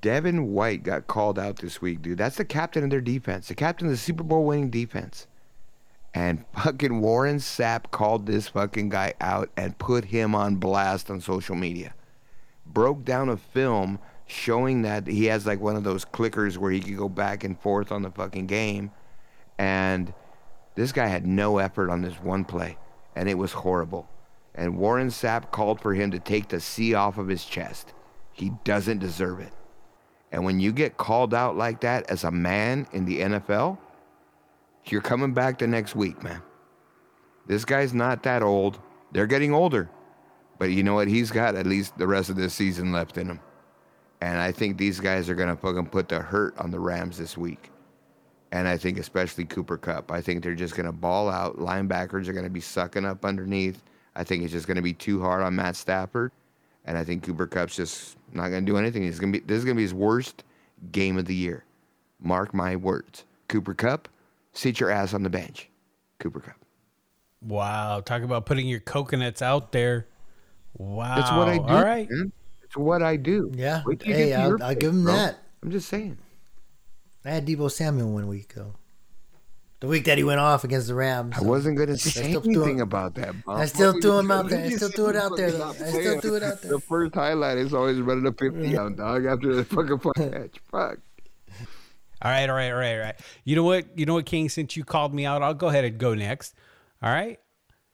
Devin 0.00 0.52
White 0.52 0.82
got 0.82 1.06
called 1.06 1.38
out 1.38 1.58
this 1.58 1.80
week, 1.80 2.02
dude. 2.02 2.18
That's 2.18 2.36
the 2.36 2.44
captain 2.44 2.84
of 2.84 2.90
their 2.90 3.00
defense, 3.00 3.48
the 3.48 3.54
captain 3.54 3.86
of 3.88 3.92
the 3.92 3.96
Super 3.96 4.22
Bowl 4.22 4.44
winning 4.44 4.70
defense. 4.70 5.26
And 6.14 6.44
fucking 6.54 7.00
Warren 7.00 7.38
Sapp 7.38 7.90
called 7.90 8.26
this 8.26 8.48
fucking 8.48 8.88
guy 8.88 9.14
out 9.20 9.50
and 9.56 9.78
put 9.78 10.06
him 10.06 10.34
on 10.34 10.56
blast 10.56 11.10
on 11.10 11.20
social 11.20 11.56
media. 11.56 11.94
Broke 12.66 13.04
down 13.04 13.28
a 13.28 13.36
film 13.36 13.98
showing 14.26 14.82
that 14.82 15.06
he 15.06 15.26
has 15.26 15.46
like 15.46 15.60
one 15.60 15.76
of 15.76 15.84
those 15.84 16.04
clickers 16.04 16.56
where 16.58 16.70
he 16.70 16.80
could 16.80 16.96
go 16.96 17.08
back 17.08 17.44
and 17.44 17.58
forth 17.60 17.90
on 17.90 18.02
the 18.02 18.10
fucking 18.10 18.46
game. 18.46 18.90
And 19.58 20.12
this 20.78 20.92
guy 20.92 21.08
had 21.08 21.26
no 21.26 21.58
effort 21.58 21.90
on 21.90 22.02
this 22.02 22.14
one 22.22 22.44
play, 22.44 22.78
and 23.16 23.28
it 23.28 23.36
was 23.36 23.52
horrible. 23.52 24.08
And 24.54 24.78
Warren 24.78 25.08
Sapp 25.08 25.50
called 25.50 25.80
for 25.80 25.92
him 25.92 26.12
to 26.12 26.20
take 26.20 26.46
the 26.46 26.60
C 26.60 26.94
off 26.94 27.18
of 27.18 27.26
his 27.26 27.44
chest. 27.44 27.94
He 28.32 28.52
doesn't 28.62 29.00
deserve 29.00 29.40
it. 29.40 29.52
And 30.30 30.44
when 30.44 30.60
you 30.60 30.70
get 30.70 30.96
called 30.96 31.34
out 31.34 31.56
like 31.56 31.80
that 31.80 32.08
as 32.08 32.22
a 32.22 32.30
man 32.30 32.86
in 32.92 33.06
the 33.06 33.18
NFL, 33.22 33.76
you're 34.84 35.00
coming 35.00 35.34
back 35.34 35.58
the 35.58 35.66
next 35.66 35.96
week, 35.96 36.22
man. 36.22 36.42
This 37.48 37.64
guy's 37.64 37.92
not 37.92 38.22
that 38.22 38.44
old. 38.44 38.78
They're 39.10 39.26
getting 39.26 39.52
older. 39.52 39.90
But 40.60 40.70
you 40.70 40.84
know 40.84 40.94
what? 40.94 41.08
He's 41.08 41.32
got 41.32 41.56
at 41.56 41.66
least 41.66 41.98
the 41.98 42.06
rest 42.06 42.30
of 42.30 42.36
this 42.36 42.54
season 42.54 42.92
left 42.92 43.18
in 43.18 43.28
him. 43.28 43.40
And 44.20 44.38
I 44.38 44.52
think 44.52 44.78
these 44.78 45.00
guys 45.00 45.28
are 45.28 45.34
going 45.34 45.48
to 45.48 45.56
fucking 45.56 45.86
put 45.86 46.08
the 46.08 46.20
hurt 46.20 46.56
on 46.56 46.70
the 46.70 46.78
Rams 46.78 47.18
this 47.18 47.36
week. 47.36 47.72
And 48.50 48.66
I 48.66 48.76
think 48.78 48.98
especially 48.98 49.44
Cooper 49.44 49.76
Kupp. 49.76 50.10
I 50.10 50.22
think 50.22 50.42
they're 50.42 50.54
just 50.54 50.74
going 50.74 50.86
to 50.86 50.92
ball 50.92 51.28
out. 51.28 51.58
Linebackers 51.58 52.28
are 52.28 52.32
going 52.32 52.44
to 52.44 52.50
be 52.50 52.60
sucking 52.60 53.04
up 53.04 53.24
underneath. 53.24 53.82
I 54.16 54.24
think 54.24 54.42
it's 54.42 54.52
just 54.52 54.66
going 54.66 54.76
to 54.76 54.82
be 54.82 54.94
too 54.94 55.20
hard 55.20 55.42
on 55.42 55.54
Matt 55.56 55.76
Stafford. 55.76 56.32
And 56.86 56.96
I 56.96 57.04
think 57.04 57.22
Cooper 57.22 57.46
Kupp's 57.46 57.76
just 57.76 58.16
not 58.32 58.48
going 58.48 58.64
to 58.64 58.72
do 58.72 58.78
anything. 58.78 59.02
He's 59.02 59.18
going 59.18 59.32
to 59.32 59.38
be 59.38 59.44
this 59.44 59.58
is 59.58 59.64
going 59.64 59.76
to 59.76 59.78
be 59.78 59.82
his 59.82 59.92
worst 59.94 60.44
game 60.92 61.18
of 61.18 61.26
the 61.26 61.34
year. 61.34 61.64
Mark 62.20 62.54
my 62.54 62.76
words. 62.76 63.24
Cooper 63.48 63.74
Kupp, 63.74 64.08
sit 64.52 64.80
your 64.80 64.90
ass 64.90 65.12
on 65.12 65.22
the 65.22 65.30
bench. 65.30 65.68
Cooper 66.18 66.40
Kupp. 66.40 66.56
Wow, 67.42 68.00
talk 68.00 68.22
about 68.22 68.46
putting 68.46 68.66
your 68.66 68.80
coconuts 68.80 69.42
out 69.42 69.72
there. 69.72 70.06
Wow, 70.76 71.16
That's 71.16 71.30
what 71.30 71.48
I 71.48 71.58
do. 71.58 71.64
All 71.64 71.84
right, 71.84 72.08
man. 72.10 72.32
It's 72.64 72.76
what 72.76 73.02
I 73.02 73.16
do. 73.16 73.50
Yeah. 73.54 73.82
Wait 73.86 74.00
till 74.00 74.08
you 74.08 74.14
Hey, 74.14 74.34
I'll, 74.34 74.62
I'll 74.62 74.70
pick, 74.70 74.80
give 74.80 74.92
him 74.92 75.04
bro. 75.04 75.12
that. 75.12 75.38
I'm 75.62 75.70
just 75.70 75.88
saying. 75.88 76.18
I 77.28 77.32
had 77.32 77.46
Deebo 77.46 77.70
Samuel 77.70 78.10
one 78.12 78.26
week 78.26 78.54
though. 78.54 78.74
The 79.80 79.86
week 79.86 80.06
that 80.06 80.18
he 80.18 80.24
went 80.24 80.40
off 80.40 80.64
against 80.64 80.88
the 80.88 80.94
Rams. 80.94 81.36
I 81.38 81.42
wasn't 81.42 81.76
going 81.76 81.88
to 81.90 81.96
say 81.96 82.30
still 82.30 82.40
threw 82.40 82.62
anything 82.64 82.78
it- 82.78 82.82
about 82.82 83.14
that. 83.14 83.44
Bob. 83.44 83.58
I 83.60 83.66
still 83.66 83.92
What 83.92 84.02
threw 84.02 84.18
him 84.18 84.30
out 84.30 84.48
there. 84.48 84.64
I 84.64 84.70
still 84.70 84.88
threw 84.88 85.06
it 85.10 85.16
out 85.16 85.36
there, 85.36 85.52
though. 85.52 85.68
I 85.68 85.72
still 85.74 86.20
threw 86.20 86.34
it 86.34 86.42
out 86.42 86.60
there. 86.62 86.72
The 86.72 86.80
first 86.80 87.14
highlight 87.14 87.58
is 87.58 87.72
always 87.72 87.98
running 88.00 88.26
a 88.26 88.32
50 88.32 88.72
down, 88.72 88.96
dog, 88.96 89.24
after 89.26 89.54
the 89.54 89.64
fucking 89.64 89.98
fun 90.00 90.12
catch. 90.16 90.56
Fuck. 90.72 90.98
all 92.22 92.30
right, 92.30 92.48
all 92.50 92.56
right, 92.56 92.70
all 92.72 92.78
right, 92.78 92.94
all 92.94 93.00
right. 93.02 93.14
You 93.44 93.54
know 93.54 93.62
what? 93.62 93.96
You 93.96 94.04
know 94.04 94.14
what, 94.14 94.26
King? 94.26 94.48
Since 94.48 94.76
you 94.76 94.82
called 94.82 95.14
me 95.14 95.24
out, 95.24 95.42
I'll 95.42 95.54
go 95.54 95.68
ahead 95.68 95.84
and 95.84 95.96
go 95.96 96.12
next. 96.14 96.56
All 97.00 97.12
right, 97.12 97.38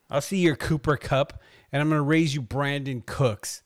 I'll 0.08 0.22
see 0.22 0.38
your 0.38 0.56
Cooper 0.56 0.96
Kupp, 0.96 1.42
and 1.70 1.82
I'm 1.82 1.90
gonna 1.90 2.00
raise 2.02 2.34
you 2.34 2.40
Brandin 2.40 3.04
Cooks. 3.04 3.62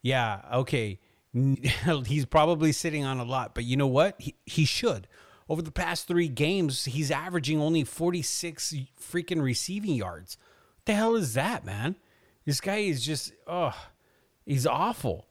Yeah, 0.00 0.40
okay. 0.54 1.00
He's 2.06 2.24
probably 2.26 2.72
sitting 2.72 3.04
on 3.04 3.18
a 3.18 3.24
lot, 3.24 3.54
but 3.54 3.64
you 3.64 3.76
know 3.76 3.86
what? 3.86 4.16
He 4.18 4.34
he 4.46 4.64
should. 4.64 5.06
Over 5.48 5.62
the 5.62 5.70
past 5.70 6.06
three 6.06 6.28
games, 6.28 6.84
he's 6.84 7.10
averaging 7.10 7.58
only 7.58 7.82
46 7.82 8.74
freaking 9.00 9.40
receiving 9.40 9.94
yards. 9.94 10.36
What 10.76 10.84
the 10.84 10.92
hell 10.94 11.16
is 11.16 11.32
that, 11.34 11.64
man? 11.64 11.96
This 12.44 12.60
guy 12.60 12.76
is 12.76 13.02
just, 13.04 13.32
oh, 13.46 13.74
he's 14.44 14.66
awful. 14.66 15.26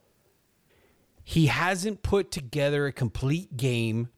He 1.22 1.46
hasn't 1.46 2.02
put 2.02 2.32
together 2.32 2.86
a 2.86 2.92
complete 2.92 3.56
game. 3.56 4.08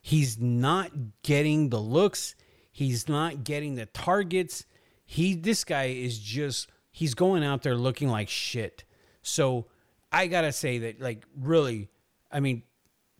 He's 0.00 0.38
not 0.38 0.90
getting 1.22 1.68
the 1.68 1.80
looks. 1.80 2.34
He's 2.70 3.08
not 3.08 3.44
getting 3.44 3.74
the 3.74 3.86
targets. 3.86 4.64
He 5.04 5.34
this 5.34 5.64
guy 5.64 5.86
is 5.86 6.18
just 6.18 6.70
he's 6.90 7.14
going 7.14 7.44
out 7.44 7.62
there 7.62 7.74
looking 7.74 8.08
like 8.08 8.28
shit. 8.28 8.84
So 9.22 9.66
I 10.12 10.26
gotta 10.26 10.52
say 10.52 10.78
that 10.78 11.00
like 11.00 11.24
really, 11.40 11.88
I 12.30 12.40
mean, 12.40 12.62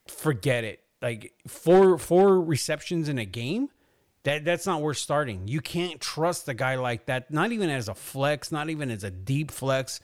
forget 0.08 0.64
it. 0.64 0.80
Like 1.00 1.32
four 1.49 1.99
four 1.99 2.40
receptions 2.40 3.08
in 3.08 3.18
a 3.18 3.25
game 3.25 3.68
That 4.25 4.44
that's 4.44 4.66
not 4.66 4.82
worth 4.82 4.99
starting. 4.99 5.49
You 5.49 5.61
can't 5.61 6.00
trust 6.00 6.49
a 6.49 6.54
guy 6.54 6.76
like 6.76 7.06
that. 7.06 7.30
Not 7.30 7.52
even 7.52 7.70
as 7.70 7.88
a 7.88 7.94
flex. 7.94 8.52
Not 8.52 8.70
even 8.70 8.90
as 8.90 9.02
a 9.04 9.11
deep 9.11 9.50
flex. 9.50 10.00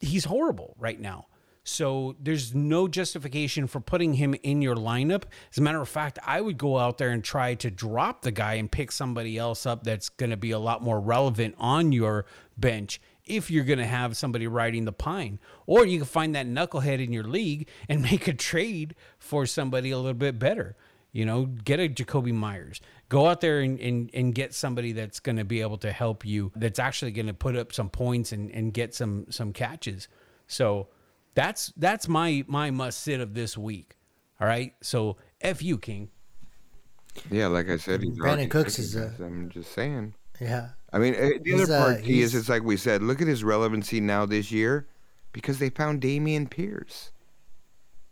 He's 0.00 0.24
horrible 0.24 0.74
right 0.78 1.00
now. 1.00 1.26
So 1.68 2.14
there's 2.20 2.54
no 2.54 2.86
justification 2.86 3.66
for 3.66 3.80
putting 3.80 4.14
him 4.14 4.34
in 4.42 4.62
your 4.62 4.76
lineup. 4.76 5.24
As 5.50 5.58
a 5.58 5.62
matter 5.62 5.80
of 5.80 5.88
fact, 5.88 6.18
I 6.24 6.40
would 6.40 6.58
go 6.58 6.78
out 6.78 6.98
there 6.98 7.10
and 7.10 7.24
try 7.24 7.54
to 7.54 7.70
drop 7.72 8.22
the 8.22 8.30
guy 8.30 8.54
and 8.54 8.70
pick 8.70 8.92
somebody 8.92 9.36
else 9.36 9.66
up 9.66 9.82
that's 9.82 10.08
going 10.08 10.30
to 10.30 10.36
be 10.36 10.52
a 10.52 10.60
lot 10.60 10.82
more 10.82 11.00
relevant 11.00 11.56
on 11.58 11.90
your 11.90 12.26
bench 12.56 13.00
if 13.26 13.50
you're 13.50 13.64
going 13.64 13.78
to 13.78 13.86
have 13.86 14.16
somebody 14.16 14.46
riding 14.46 14.84
the 14.84 14.92
pine. 14.92 15.38
Or 15.66 15.84
you 15.84 15.98
can 15.98 16.06
find 16.06 16.34
that 16.34 16.46
knucklehead 16.46 17.02
in 17.02 17.12
your 17.12 17.24
league 17.24 17.68
and 17.88 18.02
make 18.10 18.28
a 18.28 18.34
trade 18.34 18.94
for 19.18 19.46
somebody 19.46 19.90
a 19.90 19.96
little 19.96 20.14
bit 20.14 20.38
better. 20.38 20.76
You 21.12 21.24
know, 21.24 21.46
get 21.46 21.80
a 21.80 21.88
Jakobi 21.88 22.32
Meyers. 22.32 22.80
Go 23.08 23.26
out 23.26 23.40
there 23.40 23.60
and, 23.60 23.80
and, 23.80 24.10
and 24.12 24.34
get 24.34 24.52
somebody 24.52 24.92
that's 24.92 25.18
going 25.20 25.36
to 25.36 25.44
be 25.44 25.62
able 25.62 25.78
to 25.78 25.90
help 25.90 26.26
you, 26.26 26.52
that's 26.56 26.78
actually 26.78 27.12
going 27.12 27.28
to 27.28 27.34
put 27.34 27.56
up 27.56 27.72
some 27.72 27.88
points 27.88 28.32
and, 28.32 28.50
and 28.50 28.74
get 28.74 28.94
some 28.94 29.26
some 29.30 29.52
catches. 29.52 30.08
So 30.46 30.88
that's 31.34 31.72
that's 31.76 32.06
my 32.06 32.44
my 32.48 32.70
must 32.70 33.00
sit 33.00 33.20
of 33.20 33.32
this 33.32 33.56
week. 33.56 33.96
All 34.40 34.46
right. 34.46 34.74
So 34.82 35.16
F 35.40 35.62
you, 35.62 35.78
King. 35.78 36.10
Yeah, 37.30 37.46
like 37.46 37.70
I 37.70 37.78
said, 37.78 38.02
he's 38.02 38.18
Brandin 38.18 38.50
Cooks 38.50 38.78
is, 38.78 38.92
this. 38.92 39.18
I'm 39.18 39.48
just 39.48 39.72
saying. 39.72 40.14
Yeah. 40.38 40.70
I 40.96 40.98
mean, 40.98 41.14
eh, 41.14 41.32
the 41.42 41.50
He's, 41.50 41.60
other 41.60 41.74
uh, 41.74 41.84
part 41.84 42.04
key 42.04 42.22
is 42.22 42.34
it's 42.34 42.48
like 42.48 42.62
we 42.62 42.78
said. 42.78 43.02
Look 43.02 43.20
at 43.20 43.28
his 43.28 43.44
relevancy 43.44 44.00
now 44.00 44.24
this 44.24 44.50
year, 44.50 44.86
because 45.30 45.58
they 45.58 45.68
found 45.68 46.00
Dameon 46.00 46.48
Pierce. 46.48 47.12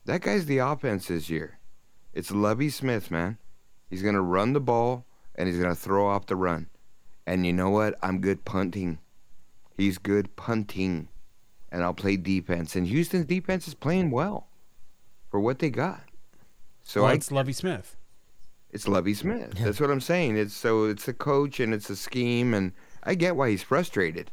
That 0.05 0.21
guy's 0.21 0.45
the 0.45 0.59
offense 0.59 1.09
this 1.09 1.31
year. 1.31 1.59
It's 2.13 2.31
Lovie 2.31 2.69
Smith, 2.69 3.11
man. 3.11 3.39
He's 3.89 4.03
gonna 4.03 4.21
run 4.21 4.53
the 4.53 4.61
ball 4.61 5.07
and 5.35 5.49
he's 5.49 5.59
gonna 5.59 5.75
throw 5.75 6.07
off 6.07 6.27
the 6.27 6.37
run. 6.37 6.69
And 7.27 7.47
you 7.47 7.55
know 7.55 7.71
what? 7.71 7.95
I'm 8.03 8.21
good 8.21 8.45
punting. 8.45 8.99
He's 9.79 9.97
good 9.97 10.37
punting, 10.37 11.09
and 11.73 11.83
I'll 11.83 11.95
play 11.95 12.19
defense. 12.19 12.77
And 12.77 12.87
Houston's 12.87 13.25
defense 13.25 13.67
is 13.67 13.73
playing 13.73 14.11
well 14.11 14.49
for 15.31 15.41
what 15.41 15.59
they 15.59 15.71
got. 15.71 16.03
So 16.83 17.01
well, 17.01 17.13
I 17.13 17.15
it's 17.15 17.33
Lovie 17.33 17.55
Smith. 17.55 17.97
It's 18.75 18.89
Lovie 18.89 19.15
Smith. 19.15 19.53
That's 19.53 19.79
what 19.79 19.93
I'm 19.93 20.01
saying. 20.01 20.37
It's 20.37 20.53
so 20.53 20.87
it's 20.87 21.07
a 21.07 21.13
coach 21.13 21.61
and 21.61 21.73
it's 21.73 21.91
a 21.91 21.95
scheme, 21.95 22.53
and 22.53 22.73
I 23.05 23.15
get 23.15 23.37
why 23.37 23.51
he's 23.51 23.63
frustrated. 23.63 24.33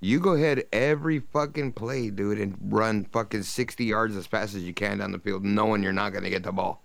You 0.00 0.18
go 0.18 0.32
ahead 0.32 0.64
every 0.72 1.20
fucking 1.20 1.74
play, 1.74 2.10
dude, 2.10 2.40
and 2.40 2.58
run 2.60 3.04
fucking 3.04 3.44
60 3.44 3.84
yards 3.84 4.16
as 4.16 4.26
fast 4.26 4.56
as 4.56 4.64
you 4.64 4.74
can 4.74 4.98
down 4.98 5.12
the 5.12 5.20
field, 5.20 5.44
knowing 5.44 5.84
you're 5.84 5.92
not 5.92 6.12
gonna 6.12 6.30
get 6.30 6.42
the 6.42 6.50
ball. 6.50 6.82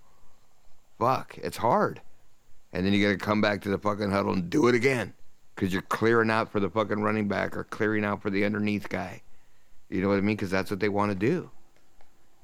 Fuck, 0.99 1.39
it's 1.39 1.57
hard. 1.57 2.01
And 2.71 2.85
then 2.85 2.93
you 2.93 3.03
gotta 3.03 3.17
come 3.17 3.41
back 3.41 3.61
to 3.61 3.69
the 3.69 3.79
fucking 3.79 4.11
huddle 4.11 4.33
and 4.33 4.47
do 4.47 4.67
it 4.67 4.75
again, 4.75 5.15
because 5.55 5.73
you're 5.73 5.81
clearing 5.81 6.29
out 6.29 6.51
for 6.51 6.59
the 6.59 6.69
fucking 6.69 7.01
running 7.01 7.27
back 7.27 7.57
or 7.57 7.63
clearing 7.63 8.05
out 8.05 8.21
for 8.21 8.29
the 8.29 8.45
underneath 8.45 8.89
guy. 8.89 9.23
You 9.89 10.03
know 10.03 10.09
what 10.09 10.19
I 10.19 10.21
mean? 10.21 10.35
Because 10.35 10.51
that's 10.51 10.69
what 10.69 10.79
they 10.79 10.87
want 10.87 11.11
to 11.11 11.17
do, 11.17 11.49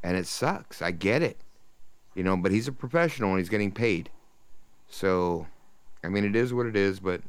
and 0.01 0.17
it 0.17 0.25
sucks. 0.25 0.81
I 0.81 0.89
get 0.89 1.21
it. 1.21 1.37
You 2.15 2.23
know, 2.23 2.35
but 2.35 2.51
he's 2.51 2.67
a 2.67 2.71
professional 2.71 3.29
and 3.29 3.39
he's 3.39 3.49
getting 3.49 3.71
paid. 3.71 4.09
So, 4.89 5.47
I 6.03 6.09
mean, 6.09 6.23
it 6.23 6.35
is 6.35 6.53
what 6.53 6.65
it 6.65 6.75
is, 6.75 6.99
but, 6.99 7.21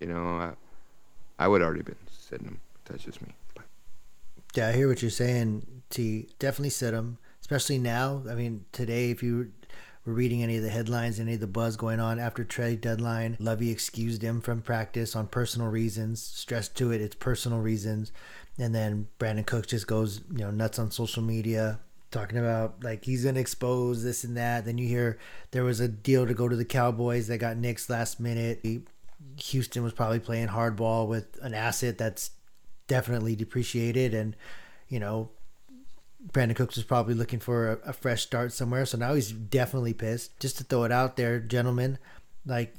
you 0.00 0.06
know, 0.06 0.36
I, 0.36 0.52
I 1.38 1.48
would 1.48 1.62
already 1.62 1.82
been 1.82 1.96
sitting 2.10 2.46
him. 2.46 2.60
Touches 2.84 3.20
me. 3.20 3.28
But 3.54 3.64
Yeah, 4.54 4.68
I 4.68 4.72
hear 4.72 4.88
what 4.88 5.02
you're 5.02 5.10
saying. 5.10 5.66
T 5.90 6.28
definitely 6.38 6.70
sit 6.70 6.94
him, 6.94 7.18
especially 7.40 7.78
now. 7.78 8.22
I 8.28 8.34
mean, 8.34 8.64
today, 8.72 9.10
if 9.10 9.22
you 9.22 9.52
were 10.04 10.12
reading 10.12 10.42
any 10.42 10.56
of 10.56 10.62
the 10.62 10.70
headlines, 10.70 11.20
any 11.20 11.34
of 11.34 11.40
the 11.40 11.46
buzz 11.46 11.76
going 11.76 12.00
on 12.00 12.18
after 12.18 12.44
trade 12.44 12.80
deadline, 12.80 13.36
Lovie 13.38 13.70
excused 13.70 14.22
him 14.22 14.40
from 14.40 14.62
practice 14.62 15.14
on 15.14 15.26
personal 15.28 15.68
reasons. 15.68 16.20
Stressed 16.20 16.76
to 16.76 16.90
it, 16.90 17.00
it's 17.00 17.14
personal 17.14 17.60
reasons. 17.60 18.10
And 18.58 18.74
then 18.74 19.08
Brandin 19.18 19.46
Cooks 19.46 19.68
just 19.68 19.86
goes, 19.86 20.20
you 20.30 20.38
know, 20.38 20.50
nuts 20.50 20.78
on 20.78 20.90
social 20.90 21.22
media, 21.22 21.78
talking 22.12 22.38
about 22.38 22.84
like 22.84 23.04
he's 23.04 23.24
gonna 23.24 23.40
expose 23.40 24.04
this 24.04 24.22
and 24.22 24.36
that. 24.36 24.64
Then 24.64 24.78
you 24.78 24.86
hear 24.86 25.18
there 25.50 25.64
was 25.64 25.80
a 25.80 25.88
deal 25.88 26.26
to 26.26 26.34
go 26.34 26.48
to 26.48 26.56
the 26.56 26.64
Cowboys 26.64 27.26
that 27.28 27.38
got 27.38 27.56
nixed 27.56 27.90
last 27.90 28.20
minute. 28.20 28.60
He- 28.62 28.84
Houston 29.36 29.82
was 29.82 29.92
probably 29.92 30.20
playing 30.20 30.48
hardball 30.48 31.08
with 31.08 31.38
an 31.42 31.54
asset 31.54 31.98
that's 31.98 32.30
definitely 32.86 33.34
depreciated 33.36 34.12
and 34.12 34.36
you 34.88 35.00
know 35.00 35.30
Brandin 36.32 36.54
Cooks 36.56 36.76
was 36.76 36.84
probably 36.84 37.14
looking 37.14 37.40
for 37.40 37.72
a, 37.72 37.90
a 37.90 37.92
fresh 37.92 38.22
start 38.22 38.52
somewhere 38.52 38.84
so 38.84 38.98
now 38.98 39.14
he's 39.14 39.32
definitely 39.32 39.94
pissed 39.94 40.38
just 40.40 40.58
to 40.58 40.64
throw 40.64 40.84
it 40.84 40.92
out 40.92 41.16
there 41.16 41.40
gentlemen 41.40 41.98
like 42.44 42.74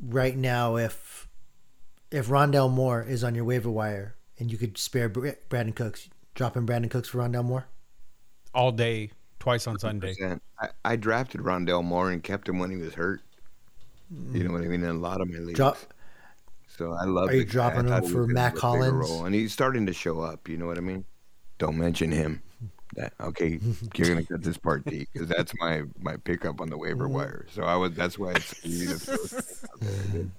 right 0.00 0.36
now 0.36 0.76
if 0.76 1.28
if 2.10 2.28
Rondale 2.28 2.72
Moore 2.72 3.02
is 3.02 3.22
on 3.22 3.34
your 3.34 3.44
waiver 3.44 3.70
wire 3.70 4.14
and 4.38 4.50
you 4.50 4.56
could 4.56 4.78
spare 4.78 5.10
Brandin 5.10 5.74
Cooks 5.74 6.08
dropping 6.34 6.66
Brandin 6.66 6.90
Cooks 6.90 7.08
for 7.08 7.18
Rondale 7.18 7.44
Moore 7.44 7.66
all 8.58 8.72
day, 8.72 9.10
twice 9.38 9.66
on 9.68 9.78
Sunday. 9.78 10.08
percent. 10.08 10.42
I, 10.60 10.68
I 10.84 10.96
drafted 10.96 11.40
Rondale 11.42 11.84
Moore 11.84 12.10
and 12.10 12.22
kept 12.22 12.48
him 12.48 12.58
when 12.58 12.70
he 12.70 12.76
was 12.76 12.94
hurt. 12.94 13.20
You 14.32 14.42
know 14.44 14.52
what 14.52 14.62
I 14.62 14.66
mean? 14.66 14.82
In 14.82 14.88
a 14.90 14.94
lot 14.94 15.20
of 15.20 15.28
my 15.30 15.38
leagues. 15.38 15.56
drop 15.58 15.76
So 16.66 16.92
I 16.92 17.04
love. 17.04 17.28
Are 17.28 17.34
you 17.34 17.44
the 17.44 17.52
guy. 17.52 17.66
I 17.68 17.70
dropping 17.82 17.88
him 17.88 18.02
for 18.02 18.02
was 18.02 18.12
gonna 18.12 18.26
Mac 18.34 18.54
have 18.54 18.64
a 18.64 18.72
bigger 18.72 18.84
Hollins? 18.90 19.10
role, 19.10 19.24
and 19.26 19.34
he's 19.34 19.52
starting 19.52 19.86
to 19.86 19.92
show 19.92 20.20
up. 20.20 20.48
You 20.48 20.56
know 20.56 20.66
what 20.66 20.76
I 20.78 20.80
mean? 20.80 21.04
Don't 21.58 21.76
mention 21.78 22.10
him. 22.10 22.42
That 22.94 23.12
okay? 23.20 23.60
You're 23.94 24.08
gonna 24.08 24.24
cut 24.24 24.42
this 24.42 24.56
part 24.56 24.84
D 24.86 25.06
because 25.12 25.28
that's 25.28 25.52
my 25.60 25.82
my 26.00 26.16
pickup 26.16 26.60
on 26.60 26.70
the 26.70 26.78
waiver 26.78 27.04
Mm-hmm. 27.04 27.14
wire. 27.14 27.46
So 27.52 27.62
I 27.64 27.76
was. 27.76 27.92
That's 27.92 28.18
why 28.18 28.30
it's 28.32 28.64
easy 28.64 28.86
to 28.86 28.98
throw 28.98 29.16
something 29.16 29.68
out 29.68 29.78
there, 29.82 30.12
dude. 30.12 30.30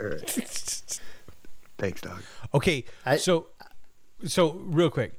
All 0.00 0.06
right. 0.08 1.00
Thanks, 1.78 2.00
dog. 2.00 2.22
Okay, 2.54 2.84
I- 3.06 3.16
so 3.16 3.46
so 4.24 4.50
real 4.52 4.90
quick. 4.90 5.14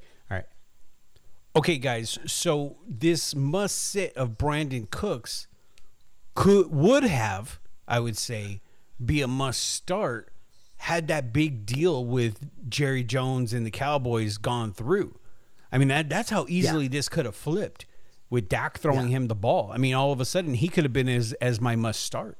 Okay, 1.56 1.78
guys. 1.78 2.18
So 2.26 2.76
this 2.86 3.34
must 3.34 3.76
sit 3.76 4.16
of 4.16 4.30
Brandin 4.30 4.90
Cooks 4.90 5.46
could 6.34 6.72
would 6.72 7.04
have, 7.04 7.60
I 7.86 8.00
would 8.00 8.18
say, 8.18 8.60
be 9.04 9.22
a 9.22 9.28
must 9.28 9.60
start 9.60 10.32
had 10.78 11.08
that 11.08 11.32
big 11.32 11.64
deal 11.64 12.04
with 12.04 12.50
Jerry 12.68 13.04
Jones 13.04 13.52
and 13.52 13.64
the 13.64 13.70
Cowboys 13.70 14.36
gone 14.36 14.72
through. 14.72 15.18
I 15.70 15.78
mean 15.78 15.88
that 15.88 16.08
that's 16.08 16.30
how 16.30 16.44
easily 16.48 16.88
this 16.88 17.08
could 17.08 17.24
have 17.24 17.36
flipped 17.36 17.86
with 18.28 18.48
Dak 18.48 18.78
throwing 18.78 19.08
him 19.08 19.28
the 19.28 19.34
ball. 19.34 19.70
I 19.72 19.78
mean, 19.78 19.94
all 19.94 20.12
of 20.12 20.20
a 20.20 20.24
sudden 20.24 20.54
he 20.54 20.68
could 20.68 20.84
have 20.84 20.92
been 20.92 21.08
as 21.08 21.32
as 21.34 21.60
my 21.60 21.76
must 21.76 22.00
start. 22.00 22.36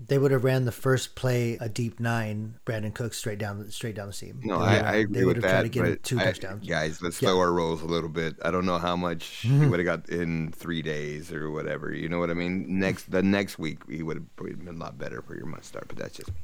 They 0.00 0.16
would 0.16 0.30
have 0.30 0.44
ran 0.44 0.64
the 0.64 0.70
first 0.72 1.16
play 1.16 1.58
a 1.60 1.68
deep 1.68 1.98
nine 1.98 2.54
Brandin 2.64 2.94
Cooks 2.94 3.18
straight 3.18 3.38
down 3.38 3.58
the 3.58 3.72
straight 3.72 3.96
down 3.96 4.06
the 4.06 4.12
seam 4.12 4.40
No, 4.44 4.60
They 4.60 4.64
I, 4.64 4.70
would- 4.76 4.84
I 4.84 4.92
they 4.92 5.00
agree 5.00 5.24
would 5.24 5.36
with 5.36 5.44
have 5.44 5.50
tried 5.52 5.58
that. 5.58 5.62
to 5.64 5.68
get 5.70 5.86
him 5.86 5.98
two 6.04 6.20
I- 6.20 6.24
touchdowns 6.24 6.68
guys, 6.68 7.02
let's 7.02 7.20
Yeah. 7.20 7.30
slow 7.30 7.40
our 7.40 7.52
rolls 7.52 7.82
a 7.82 7.86
little 7.86 8.08
bit. 8.08 8.36
I 8.44 8.52
don't 8.52 8.64
know 8.64 8.78
how 8.78 8.94
much 8.94 9.24
he 9.26 9.48
mm-hmm. 9.48 9.70
would 9.70 9.80
have 9.80 9.86
got 9.86 10.08
in 10.08 10.52
three 10.52 10.82
days 10.82 11.32
or 11.32 11.50
whatever. 11.50 11.92
You 11.92 12.08
know 12.08 12.20
what 12.20 12.30
I 12.30 12.34
mean? 12.34 12.78
Next, 12.78 13.10
the 13.10 13.22
next 13.24 13.58
week 13.58 13.78
he 13.90 14.02
would 14.04 14.16
have 14.38 14.58
been 14.64 14.68
a 14.68 14.78
lot 14.78 14.98
better 14.98 15.20
for 15.20 15.34
your 15.34 15.46
must 15.46 15.64
start. 15.64 15.88
But 15.88 15.96
that's 15.98 16.16
just 16.16 16.28
me. 16.30 16.36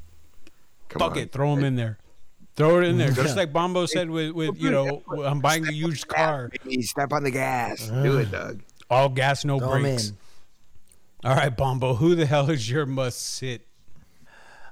Come 0.89 0.99
Fuck 0.99 1.11
on. 1.13 1.17
it, 1.19 1.31
throw 1.31 1.53
him 1.53 1.63
in 1.63 1.75
there. 1.75 1.97
Throw 2.57 2.79
it 2.79 2.85
in 2.85 2.97
there. 2.97 3.11
Just 3.11 3.29
Yeah. 3.29 3.35
like 3.35 3.51
Bombo 3.51 3.85
said 3.85 4.09
with, 4.09 4.31
with 4.31 4.57
you 4.57 4.71
know, 4.71 5.01
I'm 5.25 5.41
buying 5.41 5.67
a 5.67 5.71
used 5.73 6.07
car. 6.07 6.49
Baby, 6.63 6.83
Step 6.83 7.11
on 7.11 7.23
the 7.23 7.31
gas. 7.31 7.87
Do 7.89 8.19
it, 8.19 8.31
Doug. 8.31 8.61
All 8.89 9.09
gas, 9.09 9.43
no 9.43 9.59
Throw 9.59 9.73
'em 9.73 9.81
brakes. 9.81 10.13
All 11.23 11.35
right, 11.35 11.55
Bombo, 11.55 11.95
who 11.95 12.13
the 12.13 12.25
hell 12.25 12.49
is 12.49 12.69
your 12.69 12.85
must 12.85 13.19
sit? 13.19 13.67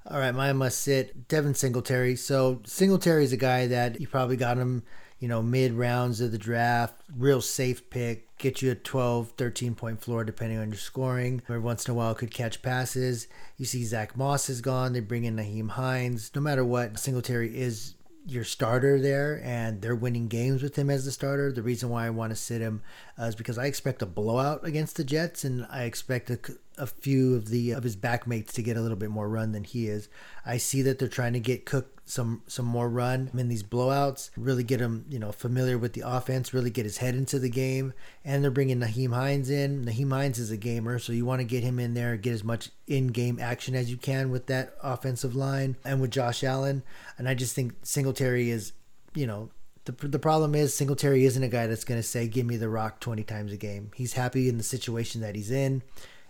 All 0.06 0.19
right, 0.19 0.36
my 0.36 0.51
must 0.51 0.82
sit 0.82 1.27
Devin 1.27 1.56
Singletary. 1.56 2.15
So 2.15 2.62
Singletary 2.65 3.23
is 3.23 3.32
a 3.32 3.38
guy 3.38 3.67
that 3.67 4.01
you 4.01 4.08
probably 4.08 4.36
got 4.36 4.58
him, 4.58 4.84
you 5.19 5.29
know, 5.29 5.41
mid 5.41 5.73
rounds 5.73 6.19
of 6.19 6.32
the 6.32 6.38
draft. 6.38 6.95
Real 7.17 7.41
safe 7.41 7.89
pick. 7.89 8.38
Get 8.38 8.62
you 8.62 8.71
a 8.71 8.75
12, 8.75 9.32
13 9.38 9.75
point 9.75 10.01
floor 10.01 10.25
depending 10.25 10.60
on 10.60 10.69
your 10.69 10.77
scoring. 10.77 11.41
Every 11.45 11.60
once 11.60 11.88
in 11.88 11.91
a 11.91 11.95
while 11.95 12.13
could 12.13 12.32
catch 12.32 12.62
passes. 12.62 13.27
You 13.58 13.65
see 13.65 13.86
Zach 13.86 14.17
Moss 14.17 14.49
is 14.49 14.60
gone. 14.60 14.91
They 14.91 14.99
bring 14.99 15.23
in 15.23 15.38
Nyheim 15.38 15.69
Hines. 15.69 16.32
No 16.36 16.41
matter 16.41 16.65
what, 16.65 16.99
Singletary 16.99 17.58
is 17.58 17.95
your 18.25 18.43
starter 18.43 18.99
there 18.99 19.41
and 19.43 19.81
they're 19.81 19.95
winning 19.95 20.27
games 20.27 20.63
with 20.63 20.77
him 20.77 20.89
as 20.89 21.05
the 21.05 21.12
starter. 21.12 21.51
The 21.51 21.62
reason 21.62 21.89
why 21.89 22.05
I 22.05 22.09
want 22.09 22.31
to 22.31 22.36
sit 22.36 22.62
him 22.62 22.81
uh, 23.19 23.25
is 23.25 23.36
because 23.36 23.57
I 23.57 23.65
expect 23.65 24.01
a 24.01 24.05
blowout 24.05 24.65
against 24.65 24.95
the 24.95 25.03
Jets 25.03 25.43
and 25.43 25.65
I 25.69 25.83
expect 25.83 26.29
a, 26.29 26.39
a 26.77 26.88
few 26.88 27.36
of 27.36 27.49
the 27.49 27.71
of 27.71 27.83
his 27.83 27.95
backmates 27.95 28.51
to 28.53 28.63
get 28.63 28.77
a 28.77 28.81
little 28.81 28.97
bit 28.97 29.09
more 29.09 29.29
run 29.29 29.51
than 29.51 29.63
he 29.63 29.88
is. 29.88 30.09
I 30.45 30.57
see 30.57 30.81
that 30.83 30.99
they're 30.99 31.07
trying 31.07 31.33
to 31.33 31.39
get 31.39 31.65
Cook 31.65 32.01
some 32.05 32.41
some 32.47 32.65
more 32.65 32.89
run 32.89 33.29
in 33.33 33.47
these 33.47 33.63
blowouts, 33.63 34.29
really 34.36 34.63
get 34.63 34.79
him, 34.79 35.05
you 35.09 35.19
know, 35.19 35.31
familiar 35.31 35.77
with 35.77 35.93
the 35.93 36.03
offense, 36.05 36.53
really 36.53 36.69
get 36.69 36.86
his 36.86 36.97
head 36.97 37.15
into 37.15 37.39
the 37.39 37.49
game. 37.49 37.93
And 38.25 38.43
they're 38.43 38.51
bringing 38.51 38.79
Nyheim 38.79 39.13
Hines 39.13 39.49
in. 39.49 39.86
Nyheim 39.86 40.12
Hines 40.12 40.39
is 40.39 40.51
a 40.51 40.57
gamer, 40.57 40.99
so 40.99 41.13
you 41.13 41.25
want 41.25 41.39
to 41.39 41.45
get 41.45 41.63
him 41.63 41.79
in 41.79 41.93
there, 41.93 42.17
get 42.17 42.33
as 42.33 42.43
much 42.43 42.69
in-game 42.88 43.39
action 43.39 43.75
as 43.75 43.89
you 43.89 43.97
can 43.97 44.29
with 44.31 44.47
that 44.47 44.75
offensive 44.81 45.36
line 45.36 45.77
and 45.86 46.01
with 46.01 46.12
Josh 46.12 46.43
Allen. 46.43 46.83
And 47.17 47.29
I 47.29 47.33
just 47.33 47.55
think 47.55 47.73
Singletary 47.83 48.49
is, 48.49 48.73
you 49.15 49.25
know, 49.25 49.49
the, 49.86 49.91
the 49.91 50.19
problem 50.19 50.55
is 50.55 50.73
Singletary 50.73 51.25
isn't 51.25 51.43
a 51.43 51.49
guy 51.49 51.67
that's 51.67 51.83
going 51.83 51.99
to 51.99 52.07
say, 52.07 52.27
give 52.27 52.45
me 52.45 52.57
the 52.57 52.69
rock 52.69 52.99
20 52.99 53.23
times 53.23 53.51
a 53.51 53.57
game. 53.57 53.91
He's 53.95 54.13
happy 54.13 54.47
in 54.47 54.57
the 54.57 54.63
situation 54.63 55.21
that 55.21 55.36
he's 55.36 55.51
in. 55.51 55.83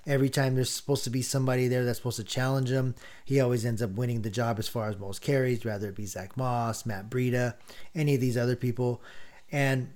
Every 0.05 0.29
time 0.29 0.55
there's 0.55 0.69
supposed 0.69 1.05
to 1.05 1.09
be 1.09 1.21
somebody 1.21 1.67
there 1.67 1.85
that's 1.85 1.99
supposed 1.99 2.17
to 2.17 2.23
challenge 2.23 2.69
him, 2.69 2.95
he 3.23 3.39
always 3.39 3.65
ends 3.65 3.81
up 3.81 3.91
winning 3.91 4.21
the 4.21 4.29
job 4.29 4.59
as 4.59 4.67
far 4.67 4.89
as 4.89 4.97
most 4.97 5.21
carries, 5.21 5.63
whether 5.63 5.87
it 5.89 5.95
be 5.95 6.05
Zach 6.05 6.35
Moss, 6.35 6.85
Matt 6.85 7.09
Breida, 7.09 7.55
any 7.95 8.15
of 8.15 8.21
these 8.21 8.37
other 8.37 8.55
people. 8.55 9.01
And 9.51 9.93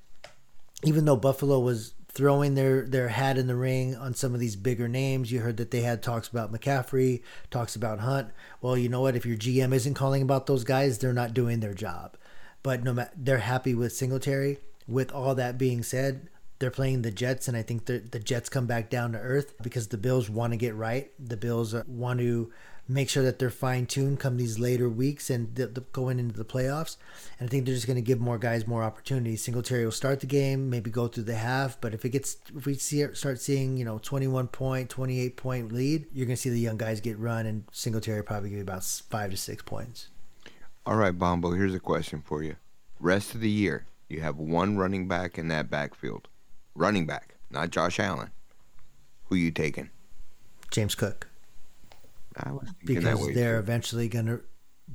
even 0.83 1.05
though 1.05 1.17
Buffalo 1.17 1.59
was 1.59 1.93
throwing 2.17 2.55
their 2.55 2.81
their 2.81 3.09
hat 3.09 3.37
in 3.37 3.45
the 3.45 3.55
ring 3.55 3.95
on 3.95 4.11
some 4.15 4.33
of 4.33 4.39
these 4.39 4.55
bigger 4.55 4.87
names. 4.87 5.31
You 5.31 5.41
heard 5.41 5.57
that 5.57 5.69
they 5.69 5.81
had 5.81 6.01
talks 6.01 6.27
about 6.27 6.51
McCaffrey, 6.51 7.21
talks 7.51 7.75
about 7.75 7.99
Hunt. 7.99 8.29
Well, 8.59 8.75
you 8.75 8.89
know 8.89 9.01
what? 9.01 9.15
If 9.15 9.23
your 9.23 9.37
GM 9.37 9.71
isn't 9.71 9.93
calling 9.93 10.23
about 10.23 10.47
those 10.47 10.63
guys, 10.63 10.97
they're 10.97 11.13
not 11.13 11.35
doing 11.35 11.59
their 11.59 11.75
job. 11.75 12.17
But 12.63 12.83
no 12.83 12.91
matter, 12.91 13.11
they're 13.15 13.37
happy 13.37 13.75
with 13.75 13.93
Singletary. 13.93 14.57
With 14.87 15.11
all 15.11 15.35
that 15.35 15.59
being 15.59 15.83
said, 15.83 16.27
they're 16.59 16.71
playing 16.71 17.01
the 17.01 17.11
Jets, 17.11 17.47
and 17.47 17.55
I 17.55 17.61
think 17.61 17.85
the 17.85 18.19
Jets 18.19 18.49
come 18.49 18.65
back 18.65 18.89
down 18.89 19.11
to 19.11 19.19
earth 19.19 19.53
because 19.61 19.87
the 19.87 19.97
Bills 19.97 20.29
want 20.29 20.53
to 20.53 20.57
get 20.57 20.75
right. 20.75 21.11
The 21.19 21.37
Bills 21.37 21.73
uh, 21.73 21.83
want 21.87 22.19
to 22.19 22.51
make 22.87 23.09
sure 23.09 23.23
that 23.23 23.37
they're 23.37 23.49
fine 23.49 23.85
tuned 23.85 24.19
come 24.19 24.37
these 24.37 24.59
later 24.59 24.87
weeks 24.87 25.29
and 25.29 25.53
the, 25.55 25.67
the, 25.67 25.81
going 25.81 26.19
into 26.19 26.35
the 26.37 26.45
playoffs. 26.45 26.95
And 27.39 27.47
I 27.47 27.51
think 27.51 27.65
they're 27.65 27.75
just 27.75 27.87
going 27.87 27.97
to 27.97 28.01
give 28.01 28.19
more 28.19 28.37
guys 28.37 28.65
more 28.65 28.83
opportunities. 28.83 29.43
Singletary 29.43 29.83
will 29.83 29.91
start 29.91 30.21
the 30.21 30.25
game, 30.25 30.69
maybe 30.69 30.89
go 30.89 31.07
through 31.07 31.23
the 31.23 31.35
half, 31.35 31.79
but 31.81 31.93
if 31.93 32.05
it 32.05 32.09
gets, 32.09 32.37
if 32.55 32.65
we 32.65 32.75
see 32.75 33.05
start 33.13 33.41
seeing, 33.41 33.77
you 33.77 33.85
know, 33.85 33.99
21 33.99 34.47
point, 34.47 34.89
28 34.89 35.35
point 35.37 35.71
lead, 35.71 36.05
you're 36.13 36.25
going 36.25 36.35
to 36.35 36.41
see 36.41 36.49
the 36.49 36.59
young 36.59 36.77
guys 36.77 37.01
get 37.01 37.19
run, 37.19 37.45
and 37.45 37.65
Singletary 37.71 38.23
probably 38.23 38.49
give 38.49 38.57
you 38.57 38.63
about 38.63 38.83
five 38.83 39.31
to 39.31 39.37
six 39.37 39.61
points. 39.61 40.07
All 40.85 40.95
right, 40.95 41.17
Bombo, 41.17 41.51
here's 41.51 41.75
a 41.75 41.79
question 41.79 42.23
for 42.25 42.41
you. 42.41 42.55
Rest 42.99 43.35
of 43.35 43.41
the 43.41 43.49
year, 43.49 43.85
you 44.07 44.21
have 44.21 44.37
one 44.37 44.77
running 44.77 45.07
back 45.07 45.37
in 45.37 45.49
that 45.49 45.69
backfield. 45.69 46.29
Running 46.77 47.07
back, 47.07 47.33
not 47.49 47.71
Josh 47.71 47.99
Allen. 47.99 48.29
Who 49.25 49.35
you 49.35 49.49
taking? 49.49 49.89
James 50.69 50.93
Cook. 50.93 51.27
I 52.37 52.51
was 52.51 52.69
because 52.85 53.33
they're 53.33 53.55
too. 53.55 53.59
eventually 53.59 54.07
gonna 54.07 54.41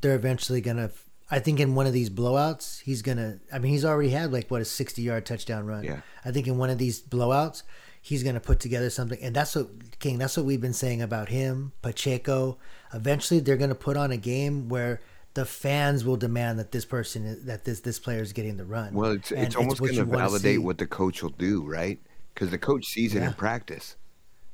they're 0.01 0.15
eventually 0.15 0.61
gonna 0.61 0.91
I 1.29 1.41
think 1.41 1.59
in 1.59 1.75
one 1.75 1.89
of 1.89 1.93
these 1.93 2.09
blowouts 2.09 2.81
he's 2.83 3.03
gonna 3.03 3.41
I 3.53 3.59
mean 3.59 3.73
he's 3.73 3.85
already 3.85 4.11
had 4.11 4.33
like 4.33 4.49
what 4.49 4.61
a 4.61 4.65
sixty 4.65 5.03
yard 5.03 5.27
touchdown 5.27 5.67
run. 5.67 5.83
Yeah. 5.83 6.03
I 6.25 6.31
think 6.31 6.47
in 6.47 6.57
one 6.57 6.71
of 6.71 6.79
these 6.79 7.03
blowouts 7.03 7.65
he's 8.01 8.23
gonna 8.23 8.39
put 8.39 8.61
together 8.61 8.89
something 8.89 9.19
and 9.21 9.35
that's 9.35 9.57
what 9.57 9.99
King 9.99 10.19
that's 10.19 10.37
what 10.37 10.47
we've 10.47 10.61
been 10.61 10.73
saying 10.73 11.03
about 11.03 11.31
him, 11.31 11.73
Pacheco. 11.83 12.59
Eventually 12.95 13.41
they're 13.41 13.57
gonna 13.57 13.75
put 13.75 13.97
on 13.97 14.13
a 14.13 14.17
game 14.17 14.69
where 14.69 15.01
the 15.35 15.45
fans 15.45 16.05
will 16.05 16.17
demand 16.17 16.59
that 16.59 16.73
this 16.73 16.85
person 16.85 17.25
is, 17.25 17.45
that 17.45 17.65
this 17.65 17.81
this 17.81 17.99
player 17.99 18.21
is 18.21 18.33
getting 18.33 18.57
the 18.57 18.65
run. 18.65 18.95
Well, 18.95 19.13
it's 19.13 19.33
it's 19.33 19.57
almost 19.57 19.81
going 19.81 19.97
to 19.97 20.05
validate 20.05 20.63
what 20.63 20.79
the 20.79 20.87
coach 20.87 21.23
will 21.23 21.31
do, 21.31 21.63
right? 21.63 22.01
Because 22.35 22.51
the 22.51 22.59
coach 22.59 22.87
sees 22.87 23.15
it 23.15 23.21
yeah. 23.21 23.29
in 23.29 23.33
practice. 23.35 23.97